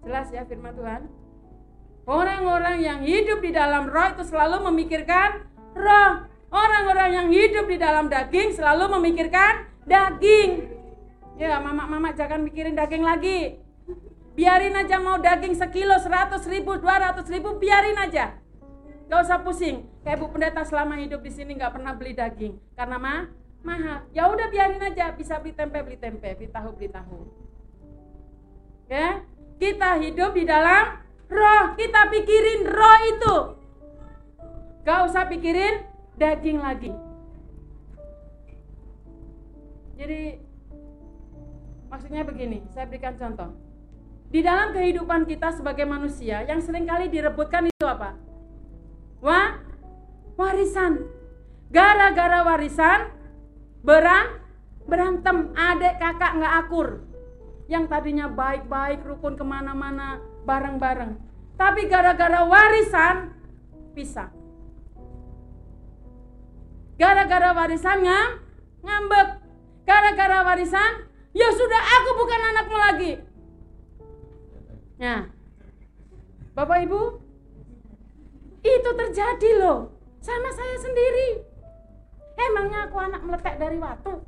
[0.09, 1.05] Jelas ya firman Tuhan?
[2.09, 5.45] Orang-orang yang hidup di dalam roh itu selalu memikirkan
[5.77, 6.25] roh.
[6.49, 10.81] Orang-orang yang hidup di dalam daging selalu memikirkan daging.
[11.37, 13.68] Ya, mama-mama jangan mikirin daging lagi
[14.39, 18.39] Biarin aja mau daging sekilo, seratus ribu, dua ratus ribu, biarin aja.
[19.11, 19.83] Gak usah pusing.
[20.07, 22.55] Kayak Bu Pendeta selama hidup di sini gak pernah beli daging.
[22.79, 23.27] Karena mah
[23.67, 24.07] mahal.
[24.15, 25.11] Ya udah biarin aja.
[25.11, 26.39] Bisa beli tempe, beli tempe.
[26.39, 27.27] Beli tahu, beli tahu.
[28.87, 29.27] Ya,
[29.59, 31.75] kita hidup di dalam roh.
[31.75, 33.37] Kita pikirin roh itu.
[34.87, 35.83] Gak usah pikirin
[36.15, 36.95] daging lagi.
[39.99, 40.39] Jadi
[41.91, 43.68] maksudnya begini, saya berikan contoh.
[44.29, 48.13] Di dalam kehidupan kita sebagai manusia yang sering kali direbutkan itu apa?
[49.25, 49.57] Wah,
[50.37, 51.09] warisan.
[51.73, 53.09] Gara-gara warisan
[53.81, 54.37] berang
[54.85, 56.89] berantem adik kakak nggak akur.
[57.73, 61.17] Yang tadinya baik-baik rukun ke mana-mana bareng-bareng.
[61.57, 63.33] Tapi gara-gara warisan
[63.97, 64.29] pisah.
[67.01, 68.31] Gara-gara warisan ngam,
[68.85, 69.29] ngambek.
[69.89, 73.13] Gara-gara warisan, ya sudah aku bukan anakmu lagi
[74.99, 75.31] Nah,
[76.59, 77.03] Bapak Ibu,
[78.67, 81.29] itu terjadi loh sama saya sendiri.
[82.35, 84.19] Emangnya aku anak meletek dari waktu?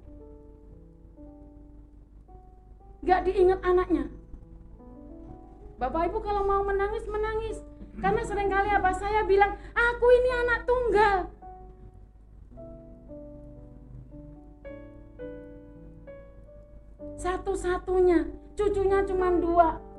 [3.03, 4.07] Gak diingat anaknya.
[5.83, 7.59] Bapak Ibu kalau mau menangis, menangis.
[7.99, 11.19] Karena sering kali apa saya bilang, aku ini anak tunggal.
[17.19, 19.90] Satu-satunya, cucunya cuma dua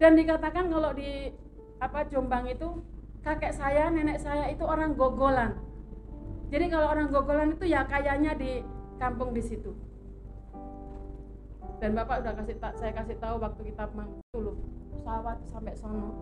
[0.00, 1.28] dan dikatakan kalau di
[1.76, 2.80] apa Jombang itu
[3.20, 5.60] kakek saya, nenek saya itu orang gogolan.
[6.48, 8.64] Jadi kalau orang gogolan itu ya kayaknya di
[8.96, 9.76] kampung di situ.
[11.80, 13.88] Dan Bapak udah kasih saya kasih tahu waktu kita
[14.32, 14.56] dulu
[14.96, 16.16] pesawat sampai sono.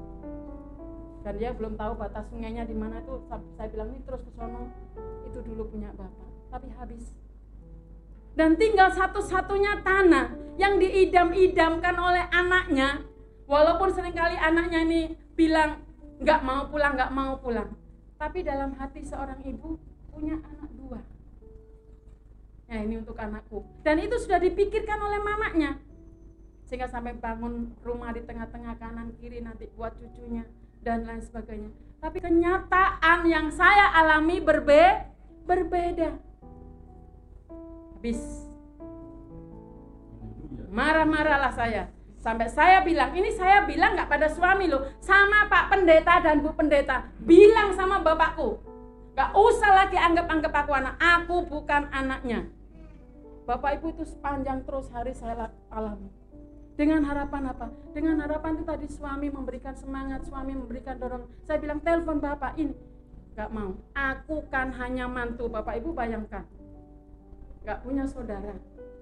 [1.23, 3.15] Dan dia belum tahu batas sungainya di mana itu.
[3.31, 4.71] Saya bilang ini terus ke sono.
[5.23, 7.15] Itu dulu punya Bapak, tapi habis.
[8.39, 13.03] Dan tinggal satu-satunya tanah yang diidam-idamkan oleh anaknya
[13.49, 15.01] Walaupun sering kali anaknya ini
[15.33, 15.81] bilang
[16.21, 17.73] nggak mau pulang, nggak mau pulang.
[18.21, 19.81] Tapi dalam hati seorang ibu
[20.13, 21.01] punya anak dua.
[22.69, 23.65] Ya ini untuk anakku.
[23.81, 25.81] Dan itu sudah dipikirkan oleh mamanya.
[26.69, 30.45] Sehingga sampai bangun rumah di tengah-tengah kanan kiri nanti buat cucunya
[30.85, 31.73] dan lain sebagainya.
[32.05, 35.09] Tapi kenyataan yang saya alami berbe
[35.49, 36.21] berbeda.
[37.97, 38.21] Habis
[40.69, 41.89] marah-marahlah saya
[42.29, 46.53] Sampai saya bilang, ini saya bilang nggak pada suami loh, sama Pak Pendeta dan Bu
[46.53, 48.61] Pendeta, bilang sama bapakku,
[49.17, 52.45] nggak usah lagi anggap-anggap aku anak, aku bukan anaknya.
[53.49, 56.13] Bapak Ibu itu sepanjang terus hari saya alami.
[56.77, 57.73] Dengan harapan apa?
[57.97, 61.25] Dengan harapan itu tadi suami memberikan semangat, suami memberikan dorong.
[61.49, 62.77] Saya bilang telepon bapak ini,
[63.41, 63.73] nggak mau.
[63.97, 66.45] Aku kan hanya mantu, bapak ibu bayangkan,
[67.65, 68.53] nggak punya saudara,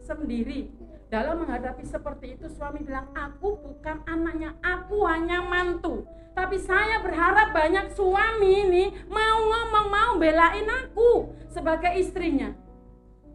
[0.06, 0.70] sendiri
[1.06, 6.02] dalam menghadapi seperti itu suami bilang aku bukan anaknya aku hanya mantu.
[6.34, 12.52] Tapi saya berharap banyak suami ini mau ngomong mau belain aku sebagai istrinya.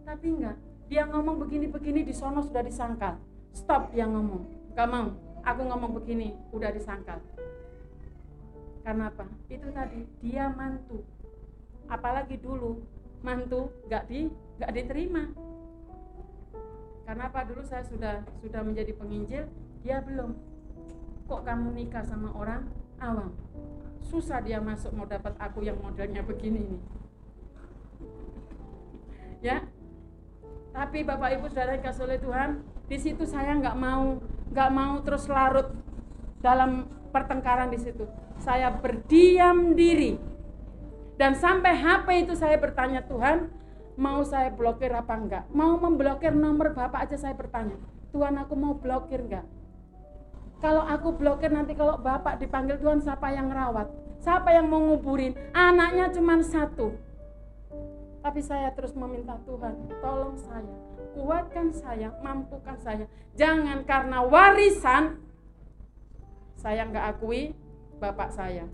[0.03, 0.57] Tapi enggak
[0.91, 3.15] dia ngomong begini-begini di sono sudah disangkal.
[3.55, 4.76] Stop dia ngomong.
[4.76, 5.15] Gak mau
[5.47, 7.24] aku ngomong begini udah disangkal.
[8.84, 9.26] Karena apa?
[9.47, 10.99] Itu tadi dia mantu.
[11.88, 12.84] Apalagi dulu
[13.24, 14.28] mantu gak di
[14.59, 15.32] gak diterima
[17.08, 17.43] karena apa?
[17.47, 19.45] Dulu saya sudah sudah menjadi penginjil
[19.82, 20.38] dia belum.
[21.26, 22.68] Kok kamu nikah sama orang
[23.02, 23.34] awam?
[24.02, 26.82] Susah dia masuk mau dapat aku yang modelnya begini nih
[29.41, 29.66] ya?
[30.72, 34.24] Tapi bapak ibu saudara kasih oleh Tuhan di situ saya nggak mau
[34.54, 35.68] nggak mau terus larut
[36.39, 38.08] dalam pertengkaran di situ.
[38.39, 40.16] Saya berdiam diri.
[41.20, 43.52] Dan sampai HP itu saya bertanya Tuhan
[44.02, 45.45] mau saya blokir apa enggak?
[45.54, 47.78] Mau memblokir nomor bapak aja saya bertanya.
[48.10, 49.45] Tuhan aku mau blokir enggak?
[50.58, 53.93] Kalau aku blokir nanti kalau bapak dipanggil Tuhan siapa yang rawat?
[54.18, 55.38] Siapa yang mau nguburin?
[55.54, 56.97] Anaknya cuma satu.
[58.22, 60.76] Tapi saya terus meminta Tuhan tolong saya.
[61.14, 63.06] Kuatkan saya mampukan saya.
[63.38, 65.22] Jangan karena warisan
[66.58, 67.54] saya nggak akui
[67.97, 68.66] bapak saya.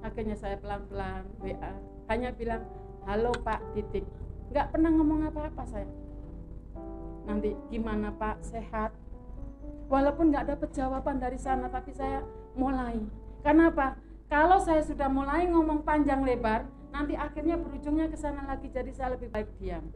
[0.00, 2.66] Akhirnya saya pelan-pelan WA hanya bilang
[3.06, 4.02] halo pak titik.
[4.50, 5.86] Nggak pernah ngomong apa-apa saya.
[7.30, 8.42] Nanti gimana pak?
[8.42, 8.90] Sehat?
[9.86, 12.26] Walaupun nggak dapat jawaban dari sana tapi saya
[12.58, 12.98] mulai.
[13.46, 13.94] Karena apa?
[14.26, 19.14] Kalau saya sudah mulai ngomong panjang lebar nanti akhirnya berujungnya ke sana lagi jadi saya
[19.14, 19.86] lebih baik diam.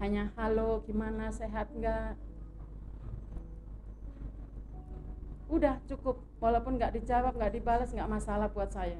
[0.00, 1.28] Hanya halo gimana?
[1.28, 2.16] Sehat nggak?
[5.52, 6.24] Udah cukup.
[6.40, 8.96] Walaupun nggak dijawab nggak dibalas nggak masalah buat saya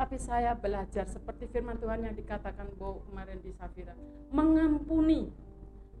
[0.00, 3.92] tapi saya belajar seperti firman Tuhan yang dikatakan Bu kemarin di Safira.
[4.32, 5.28] Mengampuni.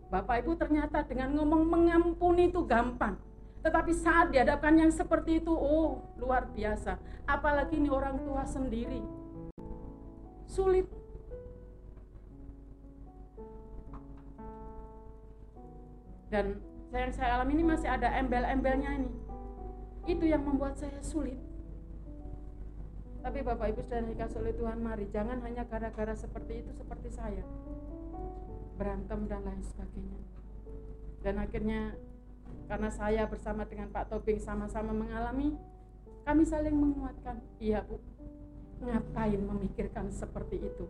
[0.08, 3.20] Bapak Ibu ternyata dengan ngomong mengampuni itu gampang.
[3.60, 6.96] Tetapi saat dihadapkan yang seperti itu oh luar biasa.
[7.28, 9.04] Apalagi ini orang tua sendiri.
[10.48, 10.88] Sulit.
[16.32, 16.56] Dan
[16.88, 19.12] yang saya alami ini masih ada embel-embelnya ini.
[20.08, 21.49] Itu yang membuat saya sulit.
[23.20, 27.44] Tapi Bapak Ibu sudah dikasih oleh Tuhan, mari jangan hanya gara-gara seperti itu seperti saya.
[28.80, 30.20] Berantem dan lain sebagainya.
[31.20, 31.92] Dan akhirnya
[32.64, 35.52] karena saya bersama dengan Pak Tobing sama-sama mengalami,
[36.24, 37.44] kami saling menguatkan.
[37.60, 38.00] Iya Bu,
[38.80, 40.88] ngapain memikirkan seperti itu?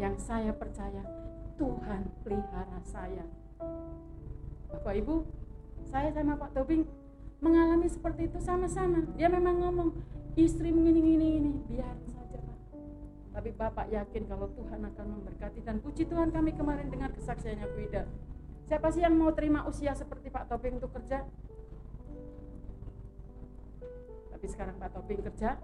[0.00, 1.04] Yang saya percaya,
[1.60, 3.28] Tuhan pelihara saya.
[4.72, 5.22] Bapak Ibu,
[5.84, 6.88] saya sama Pak Tobing
[7.42, 9.02] mengalami seperti itu sama-sama.
[9.18, 9.88] Dia memang ngomong,
[10.34, 12.58] istri begini ini ini, biarin saja Pak.
[13.34, 17.78] Tapi Bapak yakin kalau Tuhan akan memberkati dan puji Tuhan kami kemarin dengar kesaksiannya Bu
[17.86, 18.04] Ida.
[18.64, 21.20] Siapa sih yang mau terima usia seperti Pak Toping untuk kerja?
[24.32, 25.60] Tapi sekarang Pak Toping kerja,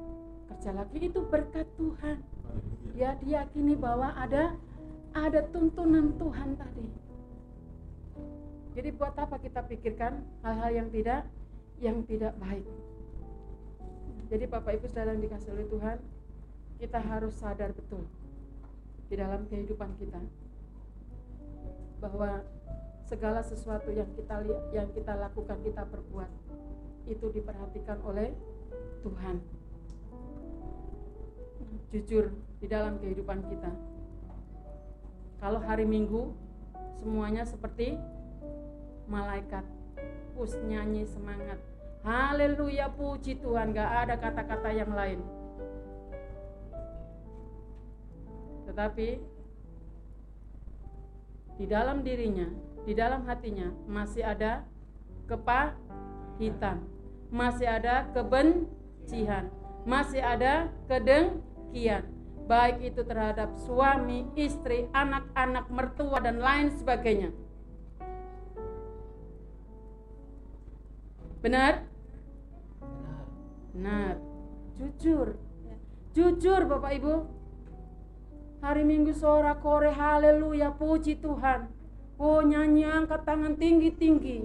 [0.52, 2.20] kerja lagi itu berkat Tuhan.
[2.92, 4.52] Ya diyakini bahwa ada
[5.16, 6.86] ada tuntunan Tuhan tadi.
[8.76, 11.26] Jadi buat apa kita pikirkan hal-hal yang tidak
[11.80, 12.64] yang tidak baik.
[14.30, 15.98] Jadi Bapak Ibu yang dikasih oleh Tuhan,
[16.78, 18.06] kita harus sadar betul
[19.10, 20.22] di dalam kehidupan kita
[21.98, 22.46] bahwa
[23.10, 26.30] segala sesuatu yang kita lihat, yang kita lakukan, kita perbuat
[27.10, 28.30] itu diperhatikan oleh
[29.02, 29.42] Tuhan.
[31.90, 32.30] Jujur
[32.62, 33.72] di dalam kehidupan kita.
[35.42, 36.30] Kalau hari Minggu
[37.02, 37.98] semuanya seperti
[39.10, 39.66] malaikat,
[40.38, 41.58] pus nyanyi semangat,
[42.00, 43.76] Haleluya puji Tuhan.
[43.76, 45.20] Gak ada kata-kata yang lain.
[48.70, 49.08] Tetapi
[51.60, 52.48] Di dalam dirinya
[52.88, 54.64] Di dalam hatinya masih ada
[55.30, 56.82] kepahitan,
[57.30, 59.46] masih ada kebencian,
[59.86, 62.02] masih ada kedengkian,
[62.50, 67.30] baik itu terhadap suami, istri, anak-anak, mertua, dan lain sebagainya.
[71.40, 71.89] Benar?
[73.74, 74.18] Benar.
[74.78, 75.38] Jujur.
[76.10, 77.14] Jujur Bapak Ibu.
[78.60, 81.70] Hari Minggu sore kore haleluya puji Tuhan.
[82.20, 84.44] Oh nyanyi angkat tangan tinggi-tinggi.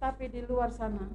[0.00, 1.06] Tapi di luar sana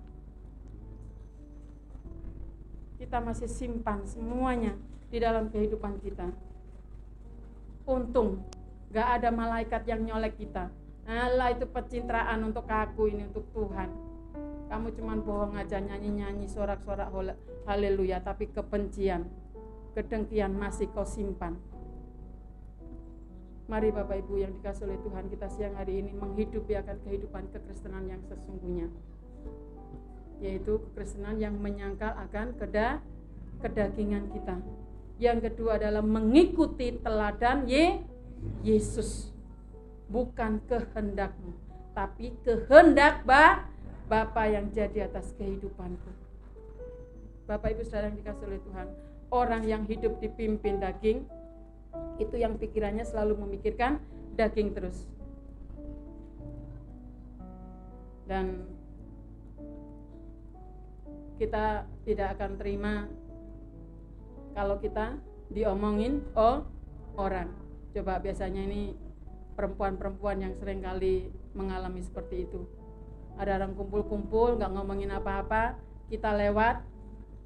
[2.97, 4.73] kita masih simpan semuanya
[5.09, 6.30] di dalam kehidupan kita.
[7.88, 8.45] Untung
[8.91, 10.69] gak ada malaikat yang nyolek kita.
[11.07, 14.07] Allah itu pencitraan untuk aku ini untuk Tuhan.
[14.68, 17.07] Kamu cuma bohong aja nyanyi-nyanyi sorak-sorak
[17.63, 19.24] haleluya tapi kebencian,
[19.95, 21.55] kedengkian masih kau simpan.
[23.68, 28.07] Mari Bapak Ibu yang dikasih oleh Tuhan kita siang hari ini menghidupi akan kehidupan kekristenan
[28.07, 28.88] yang sesungguhnya.
[30.39, 33.03] Yaitu kekristenan yang menyangkal akan keda,
[33.59, 34.55] kedagingan kita.
[35.20, 37.99] Yang kedua adalah mengikuti teladan Ye,
[38.63, 39.36] Yesus.
[40.07, 41.51] Bukan kehendakmu,
[41.91, 43.66] tapi kehendak ba,
[44.08, 46.12] Bapa yang jadi atas kehidupanku.
[47.43, 48.88] Bapak Ibu Saudara yang dikasih oleh Tuhan,
[49.32, 51.28] orang yang hidup dipimpin daging
[52.16, 53.99] itu yang pikirannya selalu memikirkan
[54.39, 55.03] daging terus.
[58.28, 58.64] Dan
[61.36, 62.93] kita tidak akan terima
[64.55, 65.20] kalau kita
[65.51, 66.64] diomongin oh
[67.20, 67.51] orang.
[67.91, 68.95] Coba biasanya ini
[69.55, 72.76] perempuan-perempuan yang sering kali mengalami seperti itu.
[73.38, 75.77] Ada orang kumpul-kumpul nggak ngomongin apa-apa,
[76.09, 76.81] kita lewat.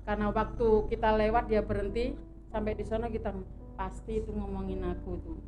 [0.08, 2.16] Karena waktu kita lewat dia berhenti.
[2.52, 3.32] Sampai di sana kita
[3.80, 5.40] pasti itu ngomongin aku tuh.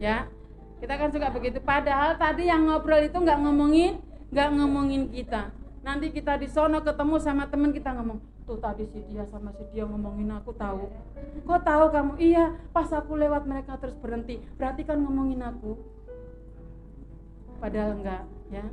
[0.00, 0.28] Ya
[0.80, 1.58] kita kan suka begitu.
[1.60, 4.00] Padahal tadi yang ngobrol itu nggak ngomongin
[4.32, 5.52] nggak ngomongin kita.
[5.84, 9.66] Nanti kita di sono ketemu sama temen kita ngomong tuh tadi si dia sama si
[9.74, 10.86] dia ngomongin aku tahu.
[11.46, 12.12] Kok tahu kamu?
[12.18, 14.38] Iya pas aku lewat mereka terus berhenti.
[14.58, 15.78] Berarti kan ngomongin aku
[17.58, 18.64] padahal enggak ya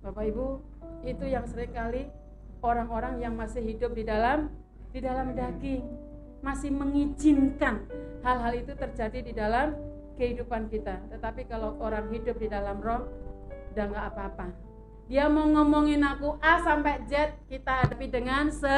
[0.00, 0.46] Bapak Ibu
[1.04, 2.06] itu yang sering kali
[2.62, 4.50] orang-orang yang masih hidup di dalam
[4.94, 5.84] di dalam daging
[6.40, 7.82] masih mengizinkan
[8.22, 9.74] hal-hal itu terjadi di dalam
[10.18, 10.98] kehidupan kita.
[11.14, 13.06] Tetapi kalau orang hidup di dalam roh,
[13.74, 14.46] udah nggak apa-apa.
[15.08, 18.76] Dia mau ngomongin aku A sampai Z, kita hadapi dengan se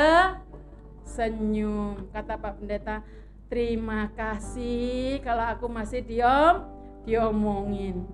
[1.02, 2.06] senyum.
[2.14, 3.02] Kata Pak Pendeta,
[3.50, 6.62] terima kasih kalau aku masih diom,
[7.02, 8.06] diomongin.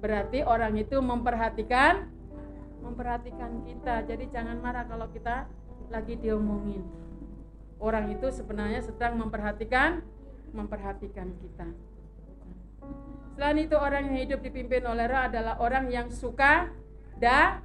[0.00, 2.08] Berarti orang itu memperhatikan
[2.80, 4.08] memperhatikan kita.
[4.08, 5.44] Jadi jangan marah kalau kita
[5.92, 6.82] lagi diomongin.
[7.80, 10.00] Orang itu sebenarnya sedang memperhatikan
[10.52, 11.68] memperhatikan kita.
[13.36, 16.68] Selain itu orang yang hidup dipimpin oleh roh adalah orang yang suka
[17.16, 17.62] da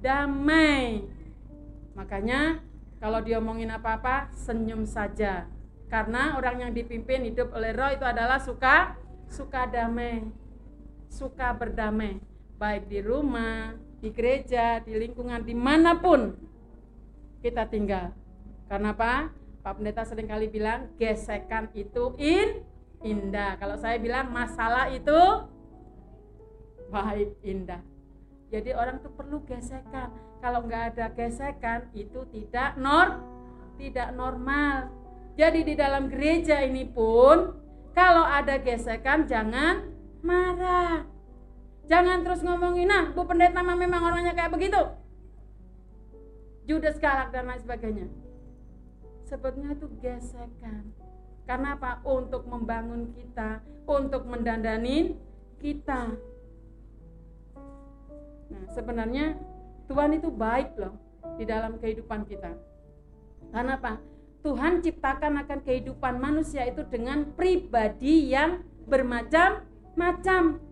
[0.00, 1.04] damai.
[1.98, 2.62] Makanya
[3.02, 5.50] kalau diomongin apa-apa senyum saja.
[5.88, 8.96] Karena orang yang dipimpin hidup oleh roh itu adalah suka
[9.28, 10.24] suka damai.
[11.08, 12.20] Suka berdamai
[12.60, 16.36] baik di rumah, di gereja, di lingkungan, di mana pun
[17.42, 18.14] kita tinggal.
[18.68, 19.32] Karena apa?
[19.62, 22.62] Pak Pendeta sering kali bilang gesekan itu in
[23.02, 23.58] indah.
[23.58, 25.18] Kalau saya bilang masalah itu
[26.88, 27.82] baik indah.
[28.48, 30.08] Jadi orang tuh perlu gesekan.
[30.40, 33.20] Kalau nggak ada gesekan itu tidak nor
[33.76, 34.88] tidak normal.
[35.38, 37.54] Jadi di dalam gereja ini pun
[37.94, 41.04] kalau ada gesekan jangan marah.
[41.88, 44.82] Jangan terus ngomongin, nah Bu Pendeta memang orangnya kayak begitu.
[46.68, 48.06] Judes galak dan lain sebagainya.
[49.24, 50.92] Sebetulnya itu gesekan.
[51.48, 52.04] Karena apa?
[52.04, 55.16] Untuk membangun kita, untuk mendandani
[55.64, 56.12] kita.
[58.52, 59.36] Nah, sebenarnya
[59.88, 60.92] Tuhan itu baik loh
[61.40, 62.52] di dalam kehidupan kita.
[63.48, 63.96] Karena apa?
[64.44, 68.60] Tuhan ciptakan akan kehidupan manusia itu dengan pribadi yang
[69.98, 70.62] bermacam-macam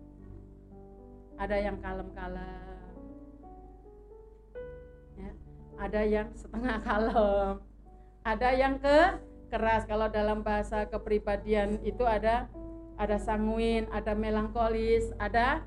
[1.35, 2.79] ada yang kalem-kalem.
[5.19, 5.31] Ya,
[5.75, 7.53] ada yang setengah kalem.
[8.23, 9.19] Ada yang ke
[9.51, 9.83] keras.
[9.83, 12.47] Kalau dalam bahasa kepribadian itu ada
[12.95, 15.61] ada sanguin ada melankolis ada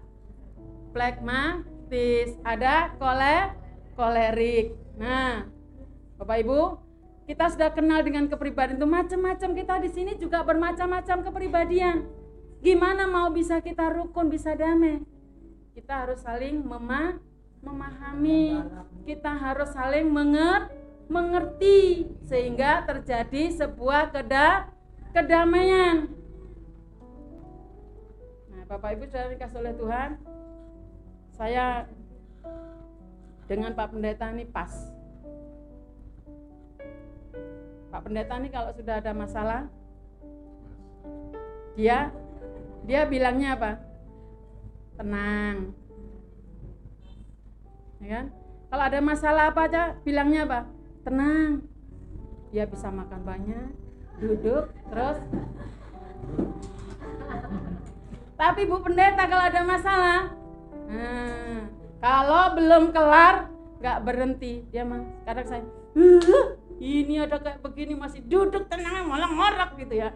[0.96, 3.52] plekmatis ada kole
[3.92, 4.72] kolerik.
[4.96, 5.44] Nah
[6.16, 6.80] bapak ibu
[7.28, 9.50] kita sudah kenal dengan kepribadian itu macam-macam.
[9.52, 12.19] Kita di sini juga bermacam-macam kepribadian
[12.60, 15.04] gimana mau bisa kita rukun bisa damai?
[15.72, 17.16] Kita harus saling mema
[17.60, 18.60] memahami.
[19.04, 20.72] Kita harus saling menger
[21.10, 24.70] mengerti sehingga terjadi sebuah keda
[25.10, 26.20] kedamaian.
[28.70, 30.10] Bapak Ibu sudah dikasih oleh Tuhan,
[31.34, 31.90] saya
[33.50, 34.70] dengan Pak Pendeta ini pas.
[37.90, 39.66] Pak Pendeta ini kalau sudah ada masalah,
[41.74, 42.14] dia
[42.90, 43.78] dia bilangnya apa?
[44.98, 45.70] Tenang.
[48.02, 48.26] Ya kan?
[48.66, 50.60] Kalau ada masalah apa aja, bilangnya apa?
[51.06, 51.62] Tenang.
[52.50, 53.70] Dia bisa makan banyak,
[54.18, 55.22] duduk, terus
[58.40, 60.32] tapi Bu Pendeta kalau ada masalah,
[60.88, 61.68] nah,
[62.00, 65.64] kalau belum kelar nggak berhenti dia mah kadang saya
[66.80, 70.12] ini ada kayak begini masih duduk tenang malah ngorok gitu ya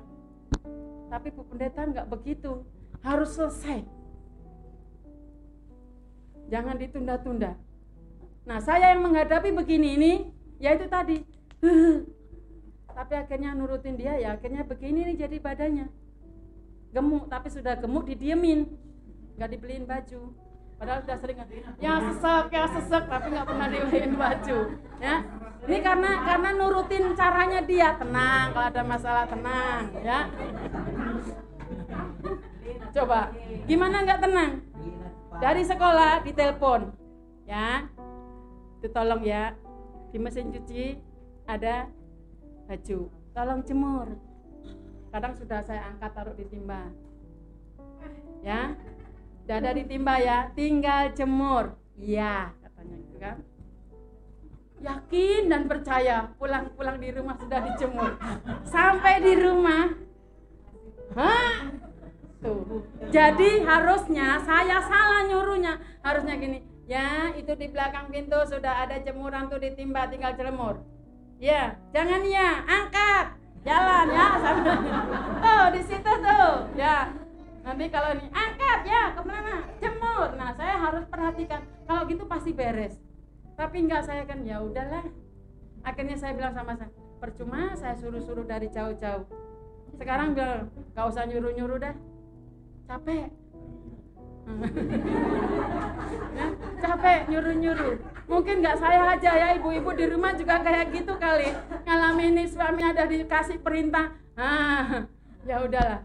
[1.15, 2.67] tapi Bu Pendeta nggak begitu.
[3.07, 3.87] Harus selesai.
[6.51, 7.55] Jangan ditunda-tunda.
[8.45, 10.13] Nah saya yang menghadapi begini ini
[10.59, 11.23] yaitu tadi.
[12.95, 15.91] Tapi akhirnya nurutin dia ya akhirnya begini nih jadi badannya.
[16.95, 18.71] Gemuk tapi sudah gemuk didiemin.
[19.35, 20.31] Nggak dibeliin baju.
[20.79, 21.39] Padahal sudah sering
[21.83, 24.59] ya sesek ya sesek tapi nggak pernah dibeliin baju
[25.03, 25.27] ya.
[25.67, 27.99] Ini karena karena nurutin caranya dia.
[27.99, 30.31] Tenang kalau ada masalah tenang ya
[32.95, 33.35] coba
[33.67, 34.53] gimana nggak tenang?
[35.43, 36.95] Dari sekolah ditelepon
[37.51, 37.91] ya.
[38.79, 39.53] Itu tolong ya
[40.15, 40.95] di mesin cuci
[41.51, 41.91] ada
[42.71, 43.11] baju.
[43.35, 44.09] Tolong jemur.
[45.11, 46.87] Kadang sudah saya angkat taruh di timba.
[48.47, 48.79] Ya
[49.45, 51.75] sudah ada di timba ya tinggal jemur.
[51.99, 53.37] Iya katanya gitu kan.
[54.85, 58.21] Yakin dan percaya pulang-pulang di rumah sudah dijemur.
[58.69, 59.97] Sampai di rumah.
[61.17, 61.73] Hah?
[62.45, 65.81] Tuh jadi harusnya saya salah nyuruhnya.
[66.05, 70.85] Harusnya gini ya itu di belakang pintu sudah ada jemuran tuh ditimba tinggal jemur
[71.41, 73.27] ya jangan ya angkat.
[73.65, 74.77] Jalan ya sambil
[75.41, 76.53] tuh di situ tuh.
[76.77, 77.09] Ya
[77.65, 79.65] nanti kalau ini angkat ya ke mana?
[79.81, 80.37] Jemur.
[80.37, 81.65] Nah saya harus perhatikan.
[81.89, 83.01] Kalau gitu pasti beres.
[83.57, 85.09] Tapi enggak saya kan ya udahlah.
[85.81, 89.25] Akhirnya saya bilang sama saya percuma saya suruh-suruh dari jauh-jauh.
[89.97, 91.95] Sekarang bilang gak usah nyuruh-nyuruh dah
[92.89, 93.29] capek.
[96.35, 96.47] Ya,
[96.85, 97.95] capek nyuruh-nyuruh.
[98.29, 101.49] Mungkin nggak saya aja ya ibu-ibu di rumah juga kayak gitu kali.
[101.89, 104.13] Ngalamin ini suaminya ada dikasih perintah.
[104.37, 105.09] Ah
[105.49, 106.05] ya udahlah.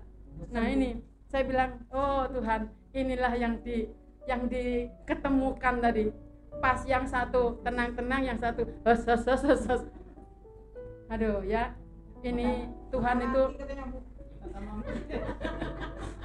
[0.51, 3.91] Nah ini saya bilang oh Tuhan inilah yang di
[4.27, 6.11] yang diketemukan tadi.
[6.59, 9.84] Pas yang satu tenang-tenang yang satu hos, hos, hos, hos, hos.
[11.11, 11.75] aduh ya.
[12.19, 13.43] Ini Tuhan itu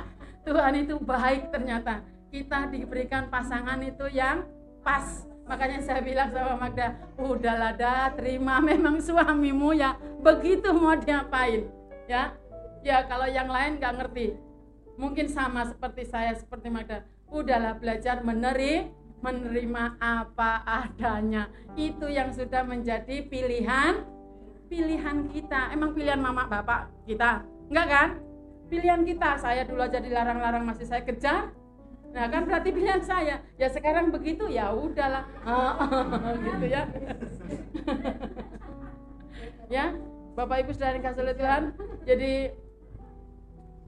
[0.44, 2.04] Tuhan itu baik ternyata.
[2.28, 4.44] Kita diberikan pasangan itu yang
[4.84, 5.24] pas.
[5.44, 8.60] Makanya saya bilang sama Magda udahlah dah terima.
[8.68, 11.68] Memang suamimu ya begitu mau diapain.
[12.04, 12.36] Ya
[12.84, 14.36] ya kalau yang lain nggak ngerti.
[14.94, 17.02] Mungkin sama seperti saya seperti Magda.
[17.26, 18.88] Udahlah belajar meneri
[19.24, 21.48] menerima apa adanya.
[21.74, 24.04] Itu yang sudah menjadi pilihan
[24.68, 25.72] pilihan kita.
[25.72, 27.44] Emang pilihan mama bapak kita?
[27.72, 28.08] Enggak kan
[28.74, 31.54] pilihan kita saya dulu aja dilarang-larang masih saya kejar
[32.14, 33.42] Nah kan berarti pilihan saya.
[33.58, 35.26] Ya sekarang begitu ya udahlah.
[36.46, 36.86] gitu ya.
[39.66, 39.86] ya,
[40.38, 41.62] Bapak Ibu sudah dikasih oleh Tuhan.
[42.06, 42.32] Jadi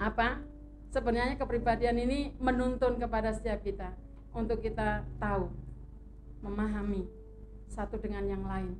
[0.02, 0.42] apa?
[0.90, 3.94] Sebenarnya kepribadian ini menuntun kepada setiap kita
[4.34, 5.54] untuk kita tahu,
[6.42, 7.06] memahami
[7.70, 8.74] satu dengan yang lain.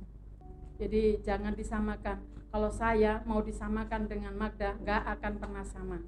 [0.75, 2.19] Jadi jangan disamakan.
[2.57, 6.01] Kalau saya mau disamakan dengan Magda, nggak akan pernah sama.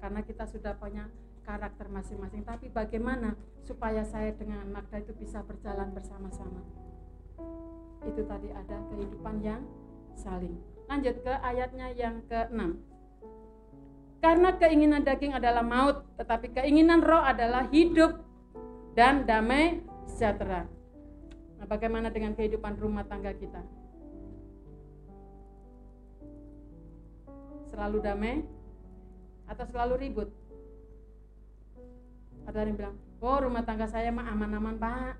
[0.00, 1.12] Karena kita sudah punya
[1.44, 2.48] karakter masing-masing.
[2.48, 6.64] Tapi bagaimana supaya saya dengan Magda itu bisa berjalan bersama-sama?
[8.08, 9.60] Itu tadi ada kehidupan yang
[10.16, 10.56] saling.
[10.88, 12.80] Lanjut ke ayatnya yang ke-6
[14.24, 18.16] karena keinginan daging adalah maut tetapi keinginan roh adalah hidup
[18.96, 20.64] dan damai sejahtera.
[21.60, 23.60] Nah bagaimana dengan kehidupan rumah tangga kita
[27.70, 28.42] selalu damai
[29.46, 30.28] atau selalu ribut?
[32.46, 35.14] Ada yang bilang oh rumah tangga saya mah aman-aman pak.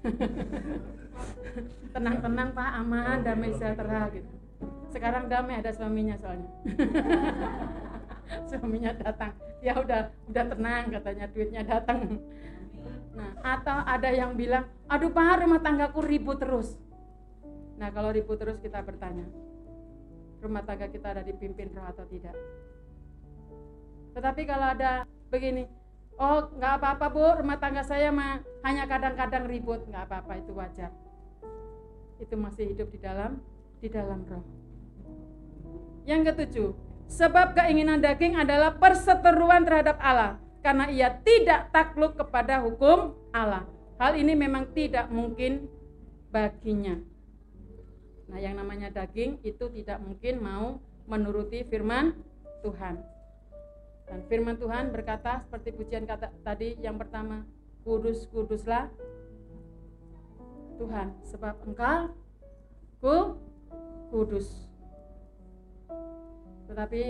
[1.92, 4.32] Tenang-tenang pak aman damai sejahtera gitu.
[4.90, 6.50] Sekarang damai ada suaminya soalnya.
[8.50, 9.34] Suaminya datang.
[9.60, 12.22] Ya udah udah tenang katanya duitnya datang.
[13.12, 16.78] Nah atau ada yang bilang aduh pak rumah tanggaku ribut terus.
[17.76, 19.26] Nah kalau ribut terus kita bertanya
[20.40, 22.34] rumah tangga kita ada dipimpin roh atau tidak
[24.10, 25.70] tetapi kalau ada begini,
[26.18, 30.90] oh nggak apa-apa bu, rumah tangga saya mah hanya kadang-kadang ribut, nggak apa-apa itu wajar.
[32.18, 33.38] Itu masih hidup di dalam
[33.78, 34.44] di dalam roh.
[36.04, 36.70] Yang ketujuh,
[37.10, 43.66] Sebab keinginan daging adalah perseteruan terhadap Allah karena ia tidak takluk kepada hukum Allah.
[43.98, 45.66] Hal ini memang tidak mungkin
[46.30, 47.02] baginya.
[48.30, 50.78] Nah, yang namanya daging itu tidak mungkin mau
[51.10, 52.14] menuruti firman
[52.62, 53.02] Tuhan.
[54.06, 57.42] Dan firman Tuhan berkata seperti pujian kata tadi yang pertama,
[57.82, 58.86] kudus kuduslah
[60.78, 62.14] Tuhan sebab engkau
[63.02, 63.16] ku
[64.14, 64.70] kudus.
[66.70, 67.02] Tetapi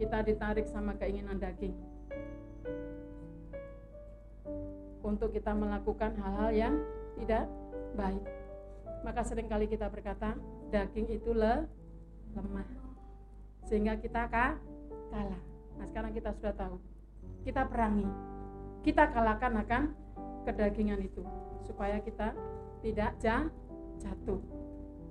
[0.00, 1.76] kita ditarik sama keinginan daging
[5.06, 6.74] untuk kita melakukan hal-hal yang
[7.16, 7.44] tidak
[7.94, 8.45] baik.
[9.06, 10.34] Maka sering kali kita berkata,
[10.74, 11.62] daging itu le,
[12.34, 12.66] lemah.
[13.62, 14.58] Sehingga kita kah,
[15.14, 15.42] kalah.
[15.78, 16.82] Nah sekarang kita sudah tahu.
[17.46, 18.10] Kita perangi.
[18.82, 19.82] Kita kalahkan akan
[20.42, 21.22] kedagingan itu.
[21.62, 22.34] Supaya kita
[22.82, 24.42] tidak jatuh.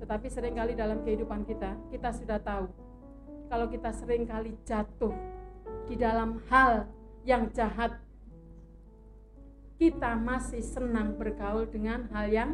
[0.04, 2.68] Tetapi sering kali dalam kehidupan kita, kita sudah tahu.
[3.48, 5.16] Kalau kita sering kali jatuh
[5.88, 6.84] di dalam hal
[7.24, 7.96] yang jahat
[9.76, 12.52] kita masih senang bergaul dengan hal yang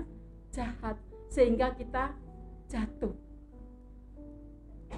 [0.51, 0.97] jahat
[1.31, 2.11] sehingga kita
[2.67, 3.15] jatuh.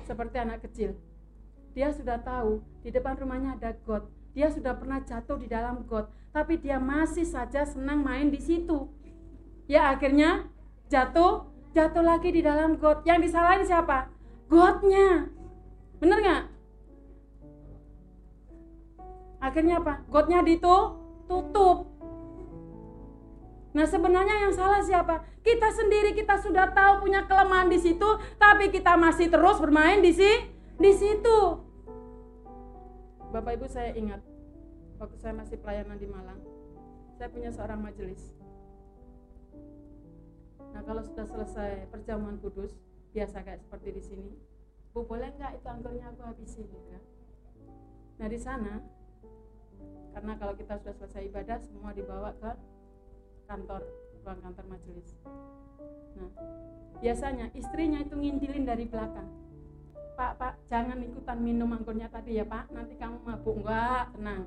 [0.01, 0.97] Seperti anak kecil.
[1.77, 4.09] Dia sudah tahu di depan rumahnya ada got.
[4.33, 8.89] Dia sudah pernah jatuh di dalam got, tapi dia masih saja senang main di situ.
[9.69, 10.49] Ya akhirnya
[10.89, 11.45] jatuh,
[11.77, 13.05] jatuh lagi di dalam got.
[13.05, 14.09] Yang disalahin siapa?
[14.49, 15.29] Gotnya.
[16.01, 16.43] Bener nggak?
[19.37, 20.01] Akhirnya apa?
[20.09, 21.92] Gotnya ditutup
[23.73, 25.25] Nah sebenarnya yang salah siapa?
[25.41, 28.05] Kita sendiri kita sudah tahu punya kelemahan di situ,
[28.37, 30.29] tapi kita masih terus bermain di si
[30.77, 31.57] di situ.
[33.33, 34.21] Bapak Ibu saya ingat
[35.01, 36.37] waktu saya masih pelayanan di Malang,
[37.17, 38.29] saya punya seorang majelis.
[40.69, 42.77] Nah kalau sudah selesai perjamuan kudus,
[43.09, 44.29] biasa kayak seperti di sini,
[44.93, 46.97] Bu boleh nggak itu anggurnya aku habisin gitu?
[48.21, 48.85] Nah di sana,
[50.13, 52.53] karena kalau kita sudah selesai ibadah, semua dibawa ke
[53.47, 53.81] kantor
[54.23, 55.09] ruang kantor majelis.
[56.15, 56.29] Nah,
[57.03, 59.27] biasanya istrinya itu ngintilin dari belakang.
[60.13, 63.65] Pak, Pak, jangan ikutan minum anggurnya tadi ya Pak, nanti kamu mabuk.
[63.65, 64.43] Enggak, tenang.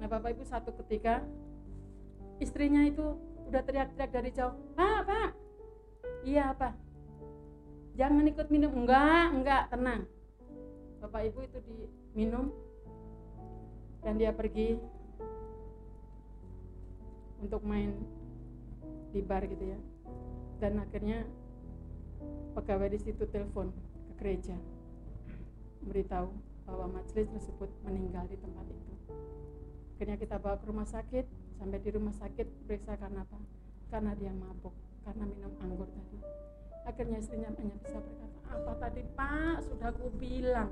[0.00, 1.20] Nah, Bapak Ibu satu ketika
[2.40, 3.18] istrinya itu
[3.52, 5.30] udah teriak-teriak dari jauh, Pak, Pak,
[6.24, 6.72] iya apa?
[7.98, 8.72] Jangan ikut minum.
[8.72, 10.02] Enggak, enggak, tenang.
[10.98, 12.50] Bapak Ibu itu diminum
[14.02, 14.78] dan dia pergi
[17.38, 17.94] untuk main
[19.14, 19.78] di bar gitu ya.
[20.58, 21.22] Dan akhirnya
[22.58, 24.56] pegawai di situ telepon ke gereja.
[25.82, 26.28] Memberitahu
[26.66, 28.92] bahwa majelis tersebut meninggal di tempat itu.
[29.96, 31.26] Akhirnya kita bawa ke rumah sakit.
[31.58, 33.38] Sampai di rumah sakit periksa karena apa?
[33.90, 36.18] Karena dia mabuk karena minum anggur tadi.
[36.86, 39.56] Akhirnya istrinya hanya bisa berkata apa tadi pak?
[39.66, 40.70] Sudah aku bilang.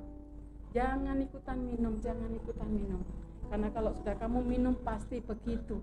[0.71, 3.03] Jangan ikutan minum jangan ikutan minum.
[3.51, 5.79] Karena kalau sudah kamu minum pasti begitu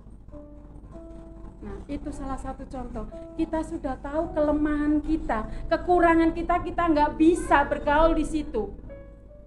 [1.63, 3.07] Nah, itu salah satu contoh.
[3.39, 8.75] Kita sudah tahu kelemahan kita, kekurangan kita, kita nggak bisa bergaul di situ.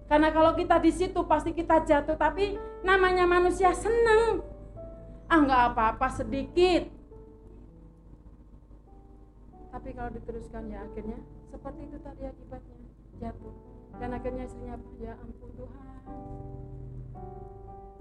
[0.09, 4.41] Karena kalau kita di situ pasti kita jatuh, tapi namanya manusia senang.
[5.29, 6.89] Ah nggak apa-apa sedikit.
[9.69, 11.21] Tapi kalau diteruskan ya akhirnya
[11.53, 12.77] seperti itu tadi akibatnya
[13.21, 13.53] jatuh.
[14.01, 15.85] Dan akhirnya istrinya ya ampun Tuhan.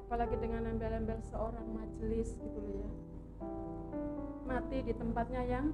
[0.06, 3.05] Apalagi dengan embel-embel seorang majelis gitu ya
[4.46, 5.66] mati di tempatnya yang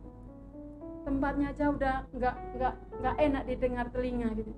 [1.03, 4.53] tempatnya aja udah nggak nggak nggak enak didengar telinga gitu.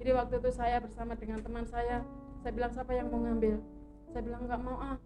[0.00, 2.02] Jadi waktu itu saya bersama dengan teman saya
[2.42, 3.62] saya bilang siapa yang mau ngambil?
[4.10, 4.98] Saya bilang nggak mau ah.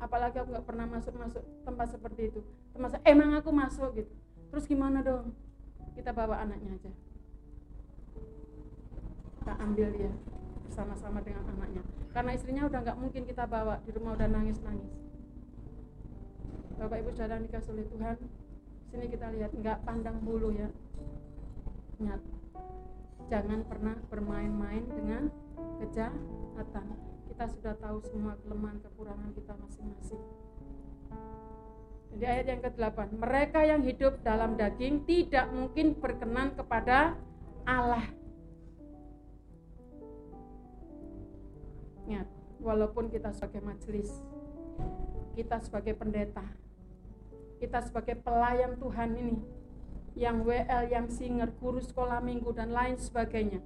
[0.00, 2.40] Apalagi aku nggak pernah masuk masuk tempat seperti itu.
[2.72, 4.12] Teman saya emang aku masuk gitu.
[4.52, 5.36] Terus gimana dong?
[5.96, 6.92] Kita bawa anaknya aja.
[9.40, 10.12] Kita ambil dia
[10.64, 11.82] bersama-sama dengan anaknya.
[12.12, 15.09] Karena istrinya udah nggak mungkin kita bawa di rumah udah nangis nangis
[16.80, 18.16] Bapak Ibu saudara dikasih oleh Tuhan
[18.88, 20.72] sini kita lihat nggak pandang bulu ya.
[22.00, 22.24] Ingat
[23.28, 25.28] jangan pernah bermain-main dengan
[25.76, 26.86] kejahatan.
[27.28, 30.24] Kita sudah tahu semua kelemahan kekurangan kita masing-masing.
[32.16, 37.12] Jadi ayat yang ke-8 mereka yang hidup dalam daging tidak mungkin berkenan kepada
[37.68, 38.08] Allah.
[42.08, 42.26] Ingat
[42.56, 44.08] walaupun kita sebagai majelis
[45.38, 46.42] kita sebagai pendeta
[47.60, 49.36] kita sebagai pelayan Tuhan ini
[50.16, 53.60] yang WL, yang singer, guru sekolah minggu dan lain sebagainya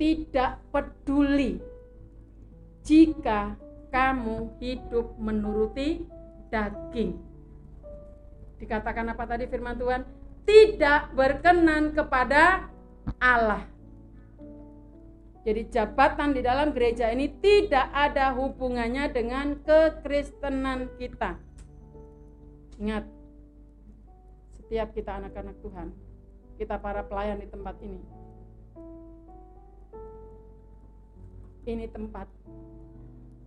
[0.00, 1.62] tidak peduli
[2.82, 3.54] jika
[3.92, 6.02] kamu hidup menuruti
[6.50, 7.20] daging.
[8.58, 10.02] Dikatakan apa tadi firman Tuhan?
[10.42, 12.66] tidak berkenan kepada
[13.22, 13.62] Allah.
[15.42, 21.34] Jadi jabatan di dalam gereja ini tidak ada hubungannya dengan kekristenan kita.
[22.82, 23.06] Ingat,
[24.58, 25.94] setiap kita anak-anak Tuhan,
[26.58, 28.02] kita para pelayan di tempat ini.
[31.62, 32.26] Ini tempat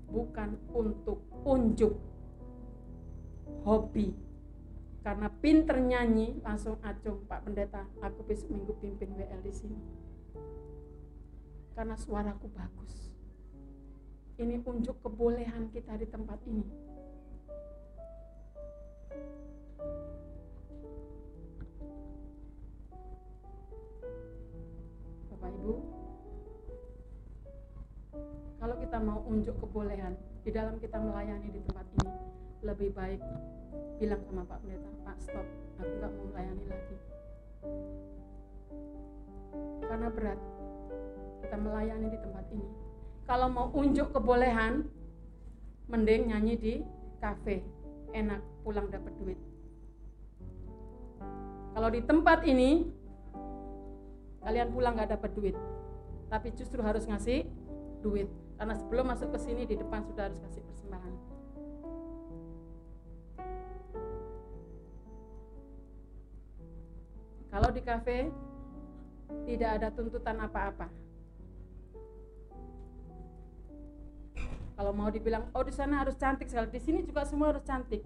[0.07, 1.99] bukan untuk unjuk
[3.67, 4.15] hobi
[5.03, 9.81] karena pinter nyanyi langsung acung Pak Pendeta aku besok minggu pimpin WL di sini
[11.75, 13.11] karena suaraku bagus.
[14.39, 16.84] Ini unjuk kebolehan kita di tempat ini.
[25.32, 25.74] Bapak Ibu,
[28.57, 32.11] kalau kita mau unjuk kebolehan di dalam kita melayani di tempat ini,
[32.66, 33.22] lebih baik
[34.01, 35.47] bilang sama Pak Pendeta, Pak stop,
[35.80, 36.95] aku nggak mau melayani lagi.
[39.86, 40.39] Karena berat,
[41.45, 42.70] kita melayani di tempat ini.
[43.26, 44.86] Kalau mau unjuk kebolehan,
[45.86, 46.74] mending nyanyi di
[47.22, 47.61] kafe,
[48.16, 49.39] enak pulang dapat duit.
[51.76, 52.88] Kalau di tempat ini,
[54.39, 55.55] kalian pulang nggak dapat duit,
[56.32, 57.43] tapi justru harus ngasih
[57.99, 58.32] duit.
[58.55, 61.13] Karena sebelum masuk ke sini di depan sudah harus kasih persembahan.
[67.51, 68.32] Kalau di kafe
[69.43, 71.05] tidak ada tuntutan apa-apa.
[74.76, 78.03] Kalau mau dibilang, oh di sana harus cantik sekali, di sini juga semua harus cantik,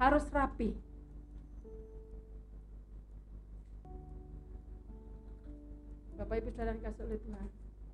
[0.00, 0.72] harus rapi.
[6.16, 7.46] Bapak Ibu saudara kasih oleh Tuhan,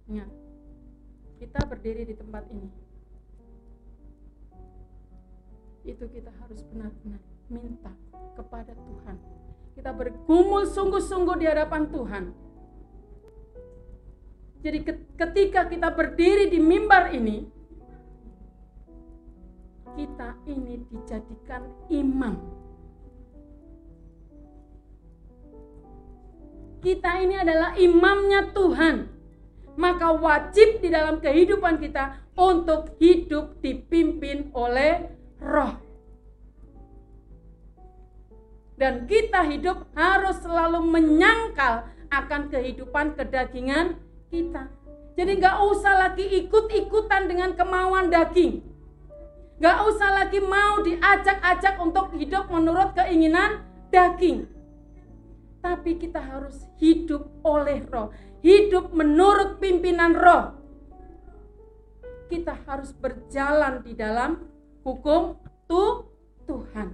[0.06, 0.30] ingat,
[1.42, 2.70] kita berdiri di tempat ini,
[5.86, 7.90] itu kita harus benar-benar minta
[8.34, 9.16] kepada Tuhan.
[9.74, 12.24] Kita bergumul sungguh-sungguh di hadapan Tuhan.
[14.62, 14.78] Jadi
[15.14, 17.46] ketika kita berdiri di mimbar ini,
[19.96, 22.36] kita ini dijadikan imam.
[26.84, 28.96] Kita ini adalah imamnya Tuhan.
[29.76, 35.04] Maka wajib di dalam kehidupan kita untuk hidup dipimpin oleh
[35.40, 35.76] roh.
[38.76, 44.68] Dan kita hidup harus selalu menyangkal akan kehidupan kedagingan kita.
[45.16, 48.75] Jadi nggak usah lagi ikut-ikutan dengan kemauan daging.
[49.56, 54.44] Gak usah lagi mau diajak-ajak untuk hidup menurut keinginan daging.
[55.64, 58.12] Tapi kita harus hidup oleh roh.
[58.44, 60.60] Hidup menurut pimpinan roh.
[62.28, 64.44] Kita harus berjalan di dalam
[64.84, 66.04] hukum tu
[66.44, 66.92] Tuhan.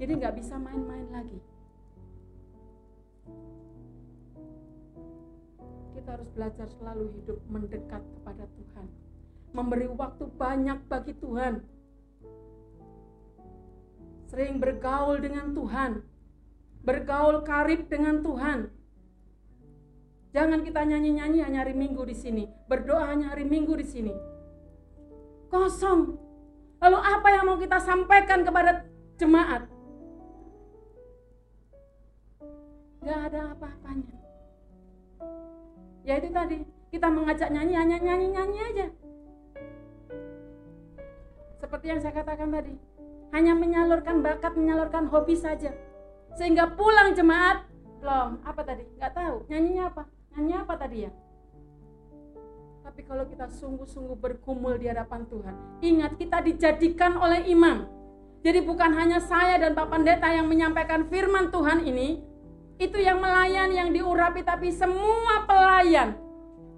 [0.00, 1.50] Jadi nggak bisa main-main lagi.
[6.00, 8.86] kita harus belajar selalu hidup mendekat kepada Tuhan.
[9.50, 11.66] Memberi waktu banyak bagi Tuhan.
[14.30, 16.06] Sering bergaul dengan Tuhan.
[16.86, 18.70] Bergaul karib dengan Tuhan.
[20.30, 24.14] Jangan kita nyanyi-nyanyi hanya hari Minggu di sini, berdoa hanya hari Minggu di sini.
[25.50, 26.14] Kosong.
[26.78, 28.86] Lalu apa yang mau kita sampaikan kepada
[29.18, 29.66] jemaat?
[33.02, 34.14] Gak ada apa-apanya.
[36.06, 36.62] Ya itu tadi,
[36.94, 38.86] kita mengajak nyanyi hanya nyanyi-nyanyi aja.
[41.60, 42.72] Seperti yang saya katakan tadi,
[43.36, 45.76] hanya menyalurkan bakat, menyalurkan hobi saja.
[46.34, 47.68] Sehingga pulang jemaat,
[48.00, 48.88] belum, apa tadi?
[48.96, 50.02] Nggak tahu, nyanyinya apa?
[50.34, 51.12] Nyanyi apa tadi ya?
[52.80, 55.54] Tapi kalau kita sungguh-sungguh berkumul di hadapan Tuhan,
[55.84, 57.86] ingat kita dijadikan oleh imam.
[58.40, 62.24] Jadi bukan hanya saya dan Pak Pendeta yang menyampaikan firman Tuhan ini,
[62.80, 66.16] itu yang melayani, yang diurapi, tapi semua pelayan,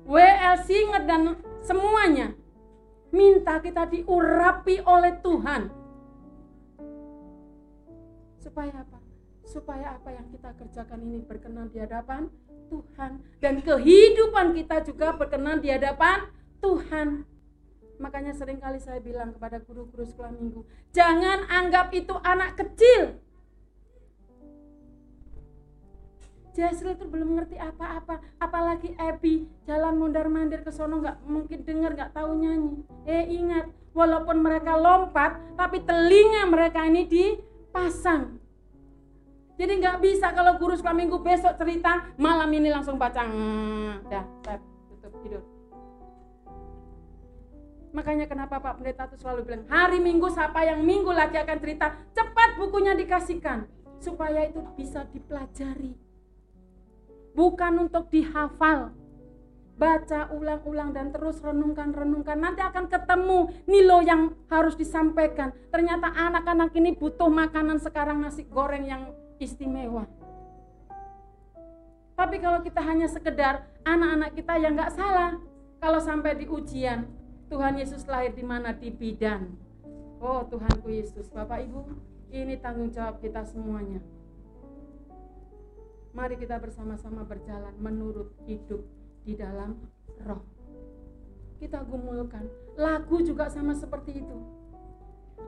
[0.03, 2.35] WL Singet dan semuanya,
[3.13, 5.69] minta kita diurapi oleh Tuhan.
[8.41, 8.99] Supaya apa?
[9.47, 12.33] Supaya apa yang kita kerjakan ini berkenan di hadapan
[12.73, 13.21] Tuhan.
[13.39, 16.27] Dan kehidupan kita juga berkenan di hadapan
[16.65, 17.29] Tuhan.
[18.01, 23.21] Makanya sering kali saya bilang kepada guru-guru sekolah minggu, jangan anggap itu anak kecil.
[26.53, 28.21] Jasril tuh belum ngerti apa-apa.
[28.37, 32.85] Apalagi Ebi jalan mundar mandir ke sono nggak mungkin dengar nggak tahu nyanyi.
[33.09, 38.37] Eh ingat walaupun mereka lompat tapi telinga mereka ini dipasang.
[39.57, 43.25] Jadi nggak bisa kalau guru sekolah minggu besok cerita malam ini langsung baca.
[43.25, 44.25] Hmm, dah
[44.93, 45.43] tutup tidur.
[47.93, 51.93] Makanya kenapa Pak Pendeta tuh selalu bilang hari Minggu siapa yang minggu lagi akan cerita
[52.17, 53.69] cepat bukunya dikasihkan,
[54.01, 55.93] supaya itu bisa dipelajari.
[57.33, 58.93] Bukan untuk dihafal.
[59.73, 62.39] Baca ulang-ulang dan terus renungkan-renungkan.
[62.39, 65.51] Nanti akan ketemu nilo yang harus disampaikan.
[65.73, 69.11] Ternyata anak-anak ini butuh makanan sekarang nasi goreng yang
[69.41, 70.07] istimewa.
[72.13, 75.41] Tapi kalau kita hanya sekedar anak-anak kita yang nggak salah,
[75.83, 77.09] kalau sampai di ujian,
[77.51, 78.71] Tuhan Yesus lahir di mana?
[78.71, 79.51] Di bidan.
[80.23, 81.83] Oh Tuhanku Yesus, Bapak Ibu,
[82.31, 83.99] ini tanggung jawab kita semuanya.
[86.13, 88.85] Mari kita bersama-sama berjalan menurut hidup
[89.25, 89.81] di dalam
[90.23, 90.45] roh.
[91.57, 92.45] Kita gumulkan.
[92.77, 94.37] Lagu juga sama seperti itu.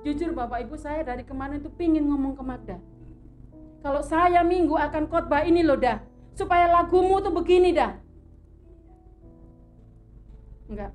[0.05, 2.77] Jujur Bapak Ibu saya dari kemarin itu pingin ngomong ke Magda.
[3.85, 6.01] Kalau saya minggu akan khotbah ini loh dah.
[6.33, 7.93] Supaya lagumu tuh begini dah.
[10.73, 10.93] Enggak.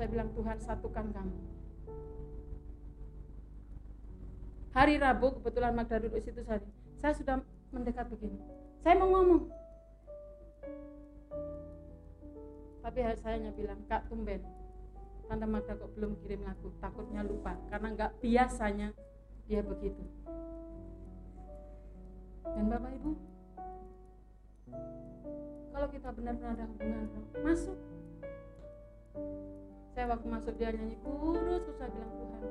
[0.00, 1.52] Saya bilang Tuhan satukan kamu
[4.72, 6.60] hari Rabu kebetulan Magda duduk situ saya,
[6.96, 7.36] saya sudah
[7.70, 8.40] mendekat begini
[8.82, 9.42] saya mau ngomong.
[12.82, 14.42] Tapi saya hanya bilang kak tumben
[15.30, 16.74] Tante Magda kok belum kirim lagu?
[16.82, 18.90] Takutnya lupa karena nggak biasanya
[19.46, 20.02] dia begitu.
[22.42, 23.10] Dan Bapak Ibu
[25.72, 27.06] kalau kita benar-benar ada hubungan
[27.40, 27.78] masuk.
[29.94, 32.42] Saya waktu masuk dia nyanyi kurus saya bilang Tuhan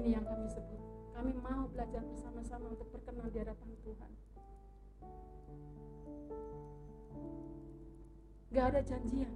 [0.00, 0.80] ini yang kami sebut.
[1.12, 4.10] Kami mau belajar bersama-sama untuk berkenan di hadapan Tuhan.
[8.52, 9.32] Gak ada janjian.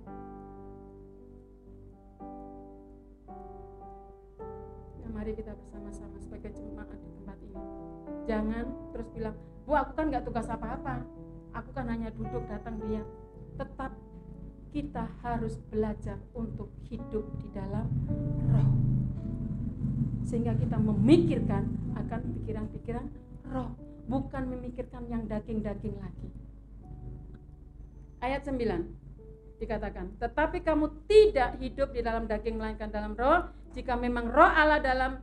[5.01, 7.62] Ya, mari kita bersama-sama sebagai jemaat di tempat ini.
[8.29, 11.01] Jangan terus bilang, Bu aku kan gak tugas apa-apa.
[11.57, 13.01] Aku kan hanya duduk datang dia.
[13.57, 13.97] Tetap
[14.77, 17.89] kita harus belajar untuk hidup di dalam
[18.53, 18.69] roh
[20.27, 21.64] sehingga kita memikirkan
[21.97, 23.07] akan pikiran-pikiran
[23.49, 23.73] roh
[24.07, 26.29] bukan memikirkan yang daging-daging lagi.
[28.23, 29.07] Ayat 9
[29.57, 33.51] dikatakan tetapi kamu tidak hidup di dalam daging melainkan dalam roh.
[33.77, 35.21] Jika memang roh Allah dalam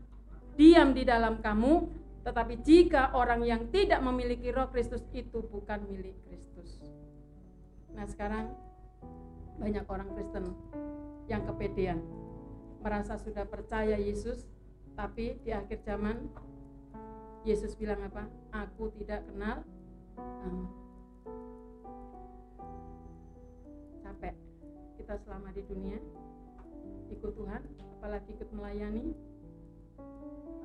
[0.54, 1.90] diam di dalam kamu
[2.24, 6.80] tetapi jika orang yang tidak memiliki roh Kristus itu bukan milik Kristus.
[7.94, 8.54] Nah sekarang
[9.60, 10.56] banyak orang Kristen
[11.28, 12.00] yang kepedean
[12.84, 14.44] merasa sudah percaya Yesus
[14.94, 16.30] tapi di akhir zaman
[17.44, 18.24] Yesus bilang apa?
[18.56, 19.68] Aku tidak kenal
[20.16, 20.68] kamu.
[24.00, 24.36] Capek
[24.96, 26.00] kita selama di dunia
[27.12, 27.60] ikut Tuhan,
[28.00, 29.12] apalagi ikut melayani,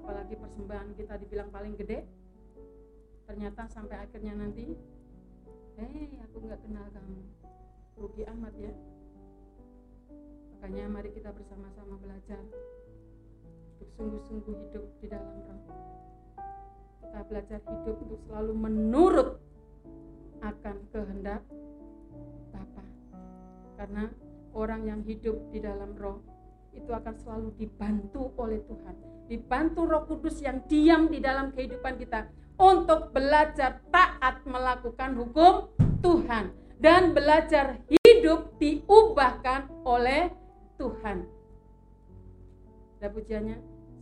[0.07, 2.07] apalagi persembahan kita dibilang paling gede.
[3.27, 4.79] Ternyata sampai akhirnya nanti,
[5.83, 7.21] hei aku nggak kenal kamu,
[7.99, 8.71] rugi amat ya.
[10.55, 12.39] Makanya mari kita bersama-sama belajar
[13.75, 15.63] untuk sungguh-sungguh hidup di dalam roh.
[17.03, 19.29] Kita belajar hidup untuk selalu menurut
[20.43, 21.43] akan kehendak
[22.55, 22.85] Bapa.
[23.79, 24.05] Karena
[24.55, 26.23] orang yang hidup di dalam roh
[26.75, 28.95] itu akan selalu dibantu oleh Tuhan.
[29.29, 35.69] Dibantu Roh Kudus yang diam di dalam kehidupan kita untuk belajar taat melakukan hukum
[36.01, 40.31] Tuhan dan belajar hidup diubahkan oleh
[40.79, 41.27] Tuhan.
[42.99, 43.59] Ada pujiannya?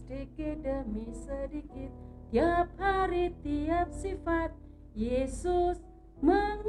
[0.07, 1.91] Sedikit demi sedikit,
[2.37, 4.53] tiap hari, tiap sifat,
[4.93, 5.81] Yesus
[6.21, 6.69] mengubahku.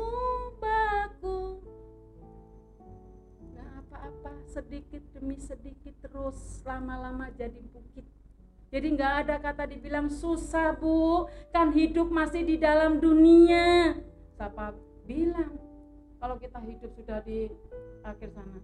[3.52, 8.08] Gak apa-apa, sedikit demi sedikit terus lama-lama jadi bukit.
[8.72, 14.00] Jadi nggak ada kata dibilang susah bu, kan hidup masih di dalam dunia.
[14.40, 14.72] Siapa
[15.04, 15.52] bilang
[16.16, 17.52] kalau kita hidup sudah di
[18.08, 18.64] akhir sana?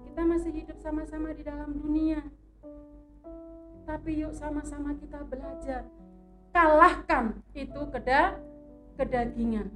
[0.00, 2.24] Kita masih hidup sama-sama di dalam dunia.
[3.84, 5.84] Tapi yuk sama-sama kita belajar.
[6.58, 8.34] Kalahkan itu keda
[8.98, 9.70] kedagingan.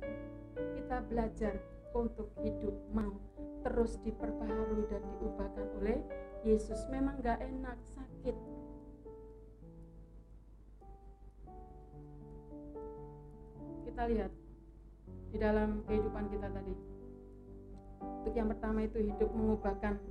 [0.58, 1.54] Kita belajar
[1.94, 3.22] untuk hidup mau
[3.62, 6.02] terus diperbaharui dan diubahkan oleh
[6.42, 6.82] Yesus.
[6.90, 8.34] Memang gak enak, sakit.
[13.86, 14.34] Kita lihat
[15.30, 16.74] di dalam kehidupan kita tadi.
[18.02, 20.02] Untuk yang pertama itu hidup mengubahkan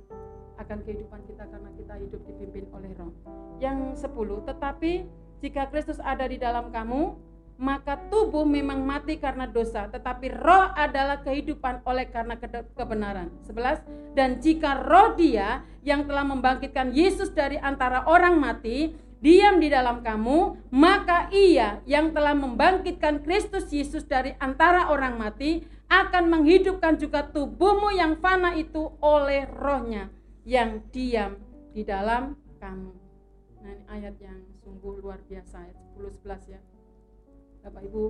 [0.56, 3.12] akan kehidupan kita karena kita hidup dipimpin oleh roh.
[3.60, 5.04] Yang sepuluh, tetapi
[5.42, 7.18] jika Kristus ada di dalam kamu,
[7.58, 12.38] maka tubuh memang mati karena dosa, tetapi roh adalah kehidupan oleh karena
[12.74, 13.30] kebenaran.
[13.42, 13.82] Sebelas,
[14.14, 20.02] dan jika roh dia yang telah membangkitkan Yesus dari antara orang mati, diam di dalam
[20.02, 27.22] kamu, maka ia yang telah membangkitkan Kristus Yesus dari antara orang mati akan menghidupkan juga
[27.30, 30.10] tubuhmu yang fana itu oleh rohnya
[30.42, 31.38] yang diam
[31.70, 32.90] di dalam kamu.
[33.62, 36.60] Nah ini ayat yang sungguh luar biasa ayat 10 11 ya.
[37.62, 38.02] Bapak Ibu,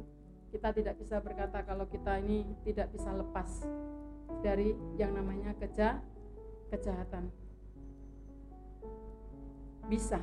[0.53, 3.65] kita tidak bisa berkata kalau kita ini tidak bisa lepas
[4.45, 6.01] dari yang namanya keja
[6.69, 7.33] kejahatan.
[9.89, 10.21] Bisa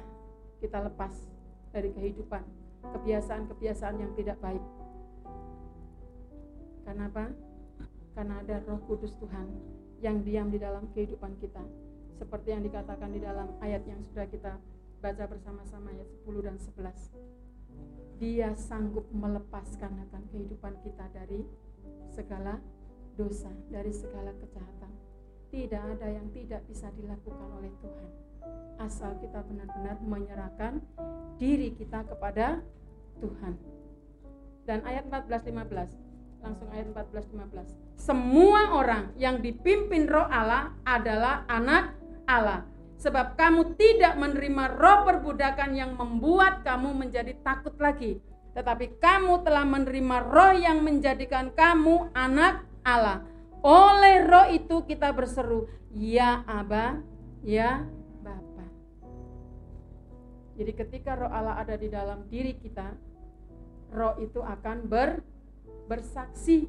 [0.62, 1.14] kita lepas
[1.70, 2.42] dari kehidupan,
[2.94, 4.62] kebiasaan-kebiasaan yang tidak baik.
[6.86, 7.26] Karena apa?
[8.18, 9.46] Karena ada Roh Kudus Tuhan
[10.02, 11.62] yang diam di dalam kehidupan kita.
[12.18, 14.58] Seperti yang dikatakan di dalam ayat yang sudah kita
[15.00, 18.20] baca bersama-sama ayat 10 dan 11.
[18.20, 21.48] Dia sanggup melepaskan akan kehidupan kita dari
[22.12, 22.60] segala
[23.16, 24.92] dosa, dari segala kejahatan.
[25.50, 28.10] Tidak ada yang tidak bisa dilakukan oleh Tuhan.
[28.80, 30.84] Asal kita benar-benar menyerahkan
[31.40, 32.60] diri kita kepada
[33.24, 33.56] Tuhan.
[34.68, 37.72] Dan ayat 14 15, langsung ayat 14 15.
[37.96, 41.96] Semua orang yang dipimpin roh Allah adalah anak
[42.28, 42.68] Allah
[43.00, 48.20] sebab kamu tidak menerima roh perbudakan yang membuat kamu menjadi takut lagi,
[48.52, 53.24] tetapi kamu telah menerima roh yang menjadikan kamu anak Allah.
[53.64, 57.00] Oleh roh itu kita berseru, "Ya Aba,
[57.40, 57.88] ya
[58.20, 58.68] Bapa."
[60.60, 63.00] Jadi ketika roh Allah ada di dalam diri kita,
[63.96, 65.24] roh itu akan ber,
[65.88, 66.68] bersaksi.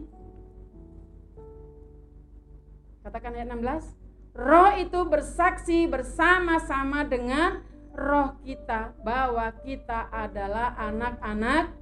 [3.02, 3.99] Katakan ayat 16.
[4.40, 7.60] Roh itu bersaksi bersama-sama dengan
[7.92, 11.76] roh kita bahwa kita adalah anak-anak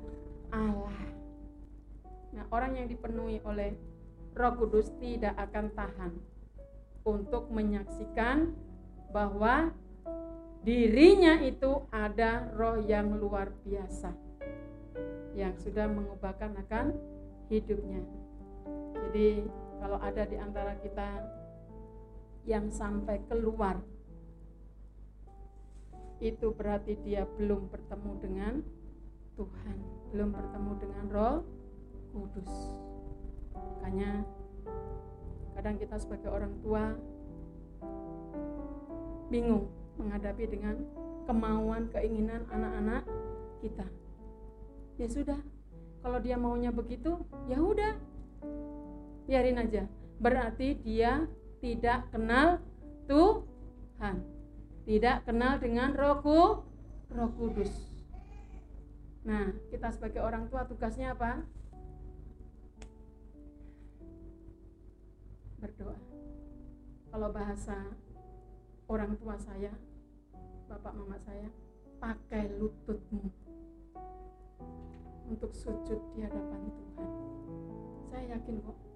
[0.51, 0.99] Allah.
[2.35, 3.79] Nah, orang yang dipenuhi oleh
[4.35, 6.13] Roh Kudus tidak akan tahan
[7.07, 8.51] untuk menyaksikan
[9.15, 9.71] bahwa
[10.67, 14.11] dirinya itu ada roh yang luar biasa
[15.39, 16.99] yang sudah mengubahkan akan
[17.47, 18.03] hidupnya.
[18.99, 19.47] Jadi,
[19.79, 21.38] kalau ada di antara kita
[22.49, 23.77] yang sampai keluar
[26.19, 28.55] itu berarti dia belum bertemu dengan
[29.37, 29.77] Tuhan,
[30.11, 31.37] belum bertemu dengan Roh
[32.11, 32.53] Kudus.
[33.55, 34.25] Makanya
[35.55, 36.97] kadang kita sebagai orang tua
[39.29, 39.69] bingung
[40.01, 40.83] menghadapi dengan
[41.29, 43.05] kemauan, keinginan anak-anak
[43.61, 43.87] kita.
[44.99, 45.39] Ya sudah,
[46.03, 47.95] kalau dia maunya begitu, ya udah.
[49.29, 49.85] Biarin aja.
[50.19, 52.63] Berarti dia tidak kenal
[53.11, 54.23] Tuhan.
[54.89, 56.25] Tidak kenal dengan Roh,
[57.13, 57.73] Roh Kudus.
[59.29, 61.45] Nah, kita sebagai orang tua tugasnya apa?
[65.61, 65.99] Berdoa.
[67.13, 67.77] Kalau bahasa
[68.89, 69.77] orang tua saya,
[70.73, 71.53] bapak mama saya,
[72.01, 73.29] pakai lututmu
[75.29, 77.11] untuk sujud di hadapan Tuhan.
[78.09, 78.88] Saya yakin kok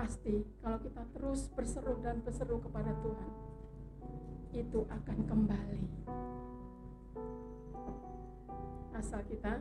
[0.00, 3.30] pasti kalau kita terus berseru dan berseru kepada Tuhan
[4.56, 5.84] itu akan kembali.
[8.96, 9.60] Asal kita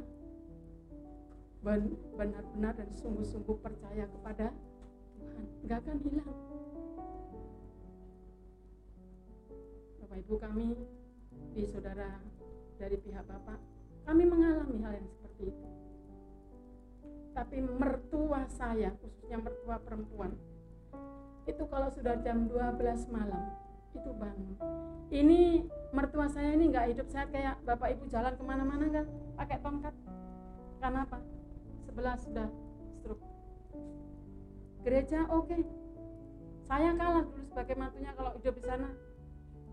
[2.15, 4.55] benar-benar dan sungguh-sungguh percaya kepada
[5.19, 6.37] Tuhan nggak akan hilang.
[9.99, 10.67] Bapak Ibu kami
[11.51, 12.15] di saudara
[12.79, 13.59] dari pihak Bapak
[14.07, 15.78] kami mengalami hal yang seperti itu
[17.39, 20.35] tapi mertua saya khususnya mertua perempuan.
[21.47, 23.55] Itu kalau sudah jam 12 malam
[23.95, 24.59] itu bangun.
[25.07, 25.63] Ini
[25.95, 29.05] mertua saya ini nggak hidup sehat kayak bapak ibu jalan ke mana-mana kan
[29.39, 29.95] pakai tongkat.
[30.83, 31.23] Karena apa?
[31.87, 32.47] Sebelah sudah
[32.99, 33.23] stroke.
[34.83, 35.47] Gereja oke.
[35.47, 35.63] Okay.
[36.69, 38.91] saya kalah dulu sebagai mantunya kalau hidup di sana.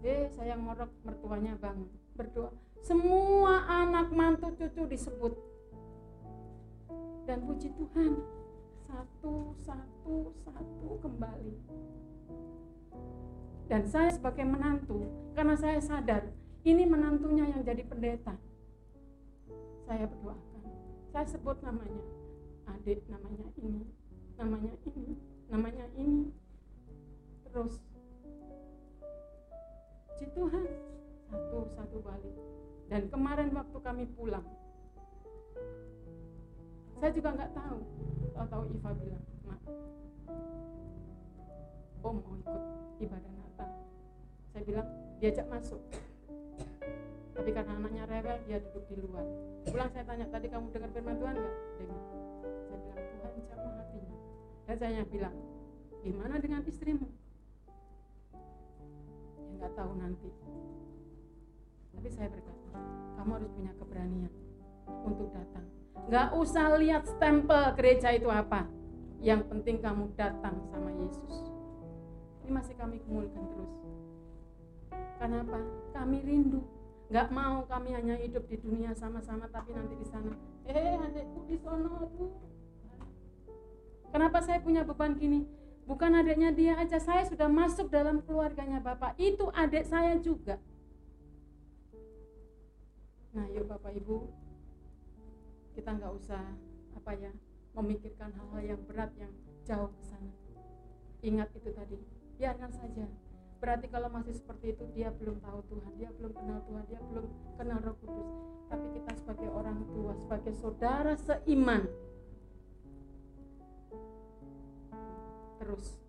[0.06, 2.55] Eh saya ngorok mertuanya bangun berdoa.
[2.78, 5.55] Semua anak mantu cucu disebut
[7.27, 8.23] dan puji Tuhan
[8.86, 11.55] satu satu satu kembali.
[13.66, 15.03] Dan saya sebagai menantu
[15.35, 16.31] karena saya sadar
[16.62, 18.39] ini menantunya yang jadi pendeta.
[19.90, 20.62] Saya berdoakan.
[21.11, 22.03] Saya sebut namanya.
[22.66, 23.82] Adik namanya ini
[24.39, 25.19] namanya ini
[25.51, 26.31] namanya ini.
[27.51, 27.82] Terus
[30.15, 30.66] puji Tuhan
[31.27, 32.36] satu satu balik.
[32.86, 34.47] Dan kemarin waktu kami pulang
[36.97, 37.78] saya juga nggak tahu.
[38.32, 39.60] Tahu tahu Iva bilang mak
[42.06, 42.62] om mau ikut
[43.02, 43.70] ibadah Natal.
[44.55, 44.89] Saya bilang
[45.20, 45.81] diajak masuk.
[47.36, 49.27] Tapi karena anaknya rewel dia duduk di luar.
[49.68, 51.56] Pulang saya tanya tadi kamu dengar firman Tuhan nggak?
[51.77, 52.20] Dengar saya
[52.81, 54.16] bilang Tuhan jamah hatinya.
[54.64, 55.36] Dan saya bilang
[56.01, 57.09] gimana dengan istrimu?
[59.36, 60.31] Ya nggak tahu nanti.
[61.93, 62.81] Tapi saya berkata
[63.20, 64.32] kamu harus punya keberanian
[65.05, 65.76] untuk datang
[66.06, 68.68] Gak usah lihat stempel gereja itu apa.
[69.24, 71.35] Yang penting kamu datang sama Yesus.
[72.47, 73.73] Ini masih kami kumulkan terus.
[75.18, 75.59] Kenapa?
[75.97, 76.62] Kami rindu.
[77.06, 80.35] nggak mau kami hanya hidup di dunia sama-sama tapi nanti di sana
[80.66, 81.86] eh adikku di sana
[84.10, 85.47] kenapa saya punya beban gini
[85.86, 90.59] bukan adiknya dia aja saya sudah masuk dalam keluarganya bapak itu adik saya juga
[93.31, 94.27] nah yuk bapak ibu
[95.77, 96.40] kita nggak usah
[96.97, 97.32] apa ya
[97.77, 99.28] memikirkan hal-hal yang berat yang
[99.69, 100.32] jauh ke sana.
[101.20, 102.01] Ingat itu tadi
[102.40, 103.05] biarkan saja.
[103.61, 107.27] Berarti kalau masih seperti itu dia belum tahu Tuhan dia belum kenal Tuhan dia belum
[107.61, 108.31] kenal Roh Kudus.
[108.73, 111.85] Tapi kita sebagai orang tua sebagai saudara seiman
[115.61, 116.01] terus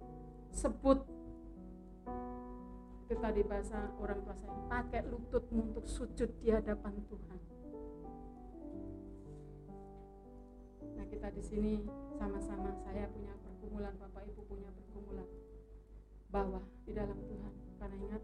[0.55, 1.03] sebut.
[3.07, 7.56] Itu tadi bahasa orang tua saya pakai lututmu untuk sujud di hadapan Tuhan
[10.95, 11.73] nah kita di sini
[12.17, 15.29] sama-sama saya punya pergumulan Bapak Ibu punya pergumulan
[16.31, 17.53] bahwa di dalam Tuhan.
[17.77, 18.23] Karena ingat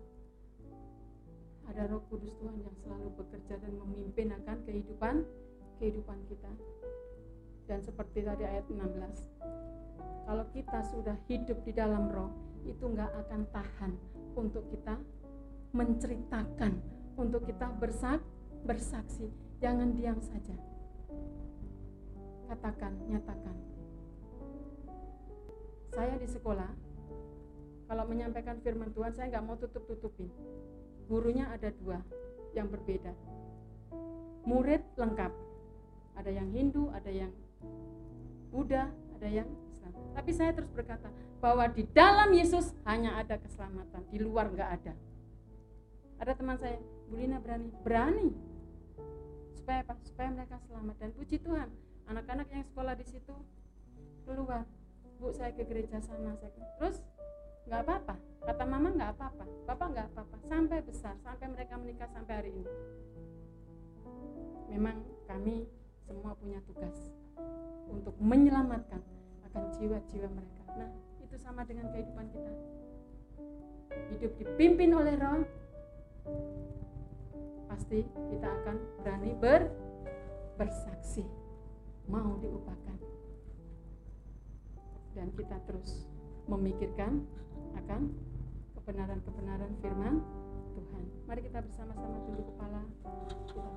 [1.69, 5.15] ada Roh Kudus Tuhan yang selalu bekerja dan memimpin akan kehidupan
[5.77, 6.51] kehidupan kita.
[7.69, 12.31] Dan seperti tadi ayat 16 kalau kita sudah hidup di dalam roh
[12.63, 13.91] itu nggak akan tahan
[14.35, 14.95] untuk kita
[15.75, 16.79] menceritakan
[17.19, 18.19] untuk kita bersak
[18.63, 19.31] bersaksi.
[19.59, 20.72] Jangan diam saja
[22.53, 23.57] katakan nyatakan.
[25.89, 26.69] Saya di sekolah
[27.89, 30.29] kalau menyampaikan firman Tuhan saya nggak mau tutup tutupin
[31.09, 31.97] gurunya ada dua
[32.53, 33.09] yang berbeda.
[34.45, 35.33] Murid lengkap.
[36.13, 37.33] Ada yang Hindu ada yang
[38.53, 38.85] Buddha
[39.17, 39.93] ada yang Islam.
[40.13, 41.09] Tapi saya terus berkata
[41.41, 44.93] bahwa di dalam Yesus hanya ada keselamatan di luar nggak ada.
[46.21, 46.77] Ada teman saya
[47.09, 48.29] Bulina berani berani
[49.57, 49.97] supaya apa?
[50.05, 50.95] Supaya mereka selamat.
[51.01, 51.69] Dan puji Tuhan
[52.07, 53.35] anak-anak yang sekolah di situ
[54.23, 54.63] keluar
[55.19, 56.99] bu saya ke gereja sana saya terus
[57.67, 58.15] nggak apa-apa.
[58.43, 59.45] Kata mama nggak apa-apa.
[59.63, 60.35] Bapak nggak apa-apa.
[60.51, 62.71] Sampai besar sampai mereka menikah sampai hari ini.
[64.67, 64.99] Memang
[65.29, 65.63] kami
[66.03, 67.15] semua punya tugas
[67.87, 68.99] untuk menyelamatkan
[69.51, 70.61] akan jiwa-jiwa mereka.
[70.75, 70.91] Nah
[71.23, 72.51] itu sama dengan kehidupan kita.
[74.11, 75.45] Hidup dipimpin oleh roh
[77.71, 79.65] pasti kita akan berani ber
[80.57, 81.25] bersaksi
[82.07, 82.97] mau diupakan
[85.13, 86.09] dan kita terus
[86.49, 87.23] memikirkan
[87.79, 88.11] akan
[88.75, 90.19] kebenaran-kebenaran firman
[90.75, 91.03] Tuhan.
[91.29, 92.81] Mari kita bersama-sama tunduk kepala.
[93.47, 93.69] Kita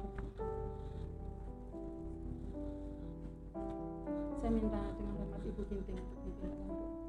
[4.40, 7.05] Saya minta dengan hormat Ibu Ginting untuk diminta